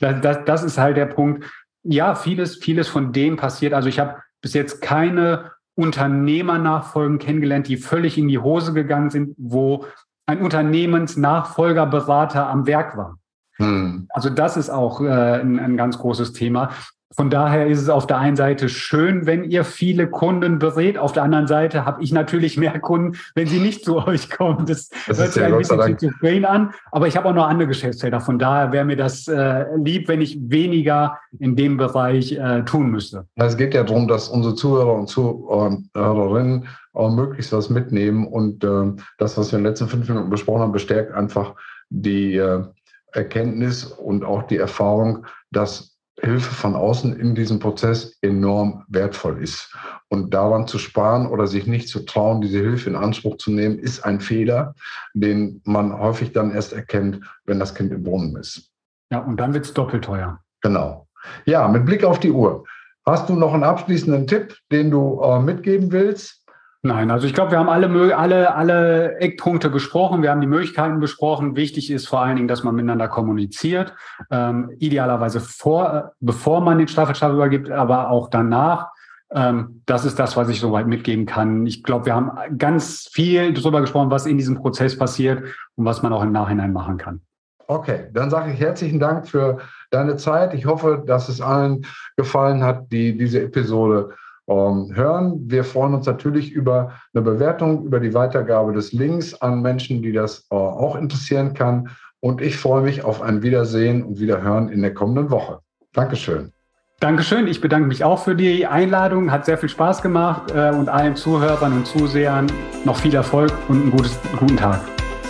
das, 0.00 0.20
das, 0.20 0.44
das 0.44 0.62
ist 0.62 0.78
halt 0.78 0.96
der 0.96 1.06
Punkt. 1.06 1.44
Ja, 1.82 2.14
vieles, 2.14 2.56
vieles 2.56 2.86
von 2.88 3.12
dem 3.12 3.36
passiert. 3.36 3.72
Also 3.72 3.88
ich 3.88 3.98
habe 3.98 4.20
bis 4.40 4.54
jetzt 4.54 4.80
keine 4.82 5.50
Unternehmernachfolgen 5.74 7.18
kennengelernt, 7.18 7.66
die 7.68 7.76
völlig 7.76 8.16
in 8.18 8.28
die 8.28 8.38
Hose 8.38 8.72
gegangen 8.72 9.10
sind, 9.10 9.34
wo 9.36 9.84
ein 10.26 10.40
Unternehmensnachfolgerberater 10.40 12.48
am 12.48 12.66
Werk 12.66 12.96
war. 12.96 13.18
Hm. 13.56 14.06
Also 14.10 14.30
das 14.30 14.56
ist 14.56 14.70
auch 14.70 15.00
äh, 15.00 15.40
ein, 15.40 15.58
ein 15.58 15.76
ganz 15.76 15.98
großes 15.98 16.32
Thema. 16.32 16.70
Von 17.14 17.30
daher 17.30 17.68
ist 17.68 17.80
es 17.80 17.88
auf 17.88 18.06
der 18.06 18.18
einen 18.18 18.34
Seite 18.34 18.68
schön, 18.68 19.26
wenn 19.26 19.44
ihr 19.44 19.64
viele 19.64 20.08
Kunden 20.08 20.58
berät. 20.58 20.98
Auf 20.98 21.12
der 21.12 21.22
anderen 21.22 21.46
Seite 21.46 21.84
habe 21.84 22.02
ich 22.02 22.12
natürlich 22.12 22.56
mehr 22.56 22.80
Kunden, 22.80 23.16
wenn 23.34 23.46
sie 23.46 23.60
nicht 23.60 23.84
zu 23.84 24.04
euch 24.06 24.28
kommen. 24.28 24.66
Das, 24.66 24.90
das 25.06 25.18
hört 25.18 25.32
sich 25.32 25.42
ein 25.42 25.56
bisschen 25.56 25.82
schizophren 25.82 26.44
an, 26.44 26.74
aber 26.90 27.06
ich 27.06 27.16
habe 27.16 27.28
auch 27.28 27.34
noch 27.34 27.46
andere 27.46 27.68
Geschäftsfelder. 27.68 28.20
Von 28.20 28.38
daher 28.40 28.72
wäre 28.72 28.84
mir 28.84 28.96
das 28.96 29.28
äh, 29.28 29.66
lieb, 29.76 30.08
wenn 30.08 30.20
ich 30.20 30.36
weniger 30.50 31.18
in 31.38 31.54
dem 31.54 31.76
Bereich 31.76 32.32
äh, 32.32 32.64
tun 32.64 32.90
müsste. 32.90 33.26
Es 33.36 33.56
geht 33.56 33.74
ja 33.74 33.84
darum, 33.84 34.08
dass 34.08 34.28
unsere 34.28 34.56
Zuhörer 34.56 34.94
und 34.94 35.08
Zuhörerinnen 35.08 36.66
auch 36.92 37.14
möglichst 37.14 37.52
was 37.52 37.70
mitnehmen. 37.70 38.26
Und 38.26 38.64
äh, 38.64 38.92
das, 39.18 39.38
was 39.38 39.52
wir 39.52 39.58
in 39.58 39.64
den 39.64 39.70
letzten 39.70 39.88
fünf 39.88 40.08
Minuten 40.08 40.28
besprochen 40.28 40.62
haben, 40.62 40.72
bestärkt 40.72 41.12
einfach 41.12 41.54
die 41.88 42.36
äh, 42.36 42.64
Erkenntnis 43.12 43.84
und 43.84 44.24
auch 44.24 44.42
die 44.42 44.58
Erfahrung, 44.58 45.24
dass 45.52 45.95
Hilfe 46.20 46.54
von 46.54 46.74
außen 46.74 47.18
in 47.18 47.34
diesem 47.34 47.58
Prozess 47.58 48.16
enorm 48.22 48.84
wertvoll 48.88 49.42
ist. 49.42 49.74
Und 50.08 50.32
daran 50.32 50.66
zu 50.66 50.78
sparen 50.78 51.26
oder 51.26 51.46
sich 51.46 51.66
nicht 51.66 51.88
zu 51.88 52.04
trauen, 52.04 52.40
diese 52.40 52.58
Hilfe 52.58 52.88
in 52.90 52.96
Anspruch 52.96 53.36
zu 53.36 53.50
nehmen, 53.50 53.78
ist 53.78 54.04
ein 54.04 54.20
Fehler, 54.20 54.74
den 55.14 55.60
man 55.64 55.98
häufig 55.98 56.32
dann 56.32 56.52
erst 56.52 56.72
erkennt, 56.72 57.20
wenn 57.44 57.58
das 57.60 57.74
Kind 57.74 57.92
im 57.92 58.02
Brunnen 58.02 58.36
ist. 58.36 58.70
Ja, 59.10 59.18
und 59.18 59.38
dann 59.38 59.52
wird 59.52 59.66
es 59.66 59.74
doppelt 59.74 60.04
teuer. 60.04 60.40
Genau. 60.62 61.06
Ja, 61.44 61.68
mit 61.68 61.84
Blick 61.84 62.04
auf 62.04 62.18
die 62.18 62.30
Uhr. 62.30 62.64
Hast 63.04 63.28
du 63.28 63.34
noch 63.34 63.52
einen 63.52 63.64
abschließenden 63.64 64.26
Tipp, 64.26 64.56
den 64.72 64.90
du 64.90 65.20
äh, 65.22 65.40
mitgeben 65.40 65.92
willst? 65.92 66.45
Nein, 66.86 67.10
also 67.10 67.26
ich 67.26 67.34
glaube, 67.34 67.50
wir 67.50 67.58
haben 67.58 67.68
alle, 67.68 68.16
alle, 68.16 68.54
alle 68.54 69.16
Eckpunkte 69.18 69.72
gesprochen, 69.72 70.22
wir 70.22 70.30
haben 70.30 70.40
die 70.40 70.46
Möglichkeiten 70.46 71.00
besprochen. 71.00 71.56
Wichtig 71.56 71.90
ist 71.90 72.06
vor 72.06 72.20
allen 72.20 72.36
Dingen, 72.36 72.46
dass 72.46 72.62
man 72.62 72.76
miteinander 72.76 73.08
kommuniziert, 73.08 73.92
ähm, 74.30 74.70
idealerweise 74.78 75.40
vor, 75.40 76.12
bevor 76.20 76.60
man 76.60 76.78
den 76.78 76.86
Staffelstab 76.86 77.32
übergibt, 77.32 77.72
aber 77.72 78.10
auch 78.10 78.28
danach. 78.28 78.90
Ähm, 79.32 79.82
das 79.86 80.04
ist 80.04 80.20
das, 80.20 80.36
was 80.36 80.48
ich 80.48 80.60
soweit 80.60 80.86
mitgeben 80.86 81.26
kann. 81.26 81.66
Ich 81.66 81.82
glaube, 81.82 82.06
wir 82.06 82.14
haben 82.14 82.30
ganz 82.56 83.08
viel 83.10 83.52
darüber 83.52 83.80
gesprochen, 83.80 84.12
was 84.12 84.24
in 84.24 84.38
diesem 84.38 84.54
Prozess 84.54 84.96
passiert 84.96 85.42
und 85.74 85.84
was 85.84 86.02
man 86.02 86.12
auch 86.12 86.22
im 86.22 86.30
Nachhinein 86.30 86.72
machen 86.72 86.98
kann. 86.98 87.20
Okay, 87.66 88.10
dann 88.12 88.30
sage 88.30 88.52
ich 88.52 88.60
herzlichen 88.60 89.00
Dank 89.00 89.26
für 89.26 89.58
deine 89.90 90.14
Zeit. 90.18 90.54
Ich 90.54 90.66
hoffe, 90.66 91.02
dass 91.04 91.28
es 91.28 91.40
allen 91.40 91.84
gefallen 92.16 92.62
hat, 92.62 92.92
die 92.92 93.18
diese 93.18 93.42
Episode 93.42 94.10
hören. 94.46 95.40
Wir 95.46 95.64
freuen 95.64 95.94
uns 95.94 96.06
natürlich 96.06 96.52
über 96.52 96.92
eine 97.12 97.22
Bewertung, 97.22 97.84
über 97.84 98.00
die 98.00 98.14
Weitergabe 98.14 98.72
des 98.72 98.92
Links 98.92 99.34
an 99.34 99.60
Menschen, 99.62 100.02
die 100.02 100.12
das 100.12 100.46
äh, 100.50 100.54
auch 100.54 100.96
interessieren 100.96 101.54
kann. 101.54 101.90
Und 102.20 102.40
ich 102.40 102.56
freue 102.56 102.82
mich 102.82 103.04
auf 103.04 103.22
ein 103.22 103.42
Wiedersehen 103.42 104.02
und 104.02 104.20
Wiederhören 104.20 104.68
in 104.68 104.82
der 104.82 104.94
kommenden 104.94 105.30
Woche. 105.30 105.60
Dankeschön. 105.92 106.52
Dankeschön. 107.00 107.46
Ich 107.46 107.60
bedanke 107.60 107.88
mich 107.88 108.04
auch 108.04 108.22
für 108.22 108.34
die 108.34 108.66
Einladung. 108.66 109.30
Hat 109.30 109.44
sehr 109.44 109.58
viel 109.58 109.68
Spaß 109.68 110.00
gemacht 110.00 110.50
äh, 110.54 110.70
und 110.70 110.88
allen 110.88 111.14
Zuhörern 111.14 111.72
und 111.72 111.86
Zusehern 111.86 112.46
noch 112.84 112.96
viel 112.96 113.14
Erfolg 113.14 113.52
und 113.68 113.82
einen 113.82 113.90
gutes, 113.90 114.18
guten 114.38 114.56
Tag. 114.56 114.80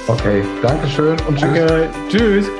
Okay, 0.07 0.44
Dankeschön 0.62 1.16
und 1.26 1.37
tschüss. 1.37 1.40
Danke. 1.40 1.88
Tschüss. 2.09 2.50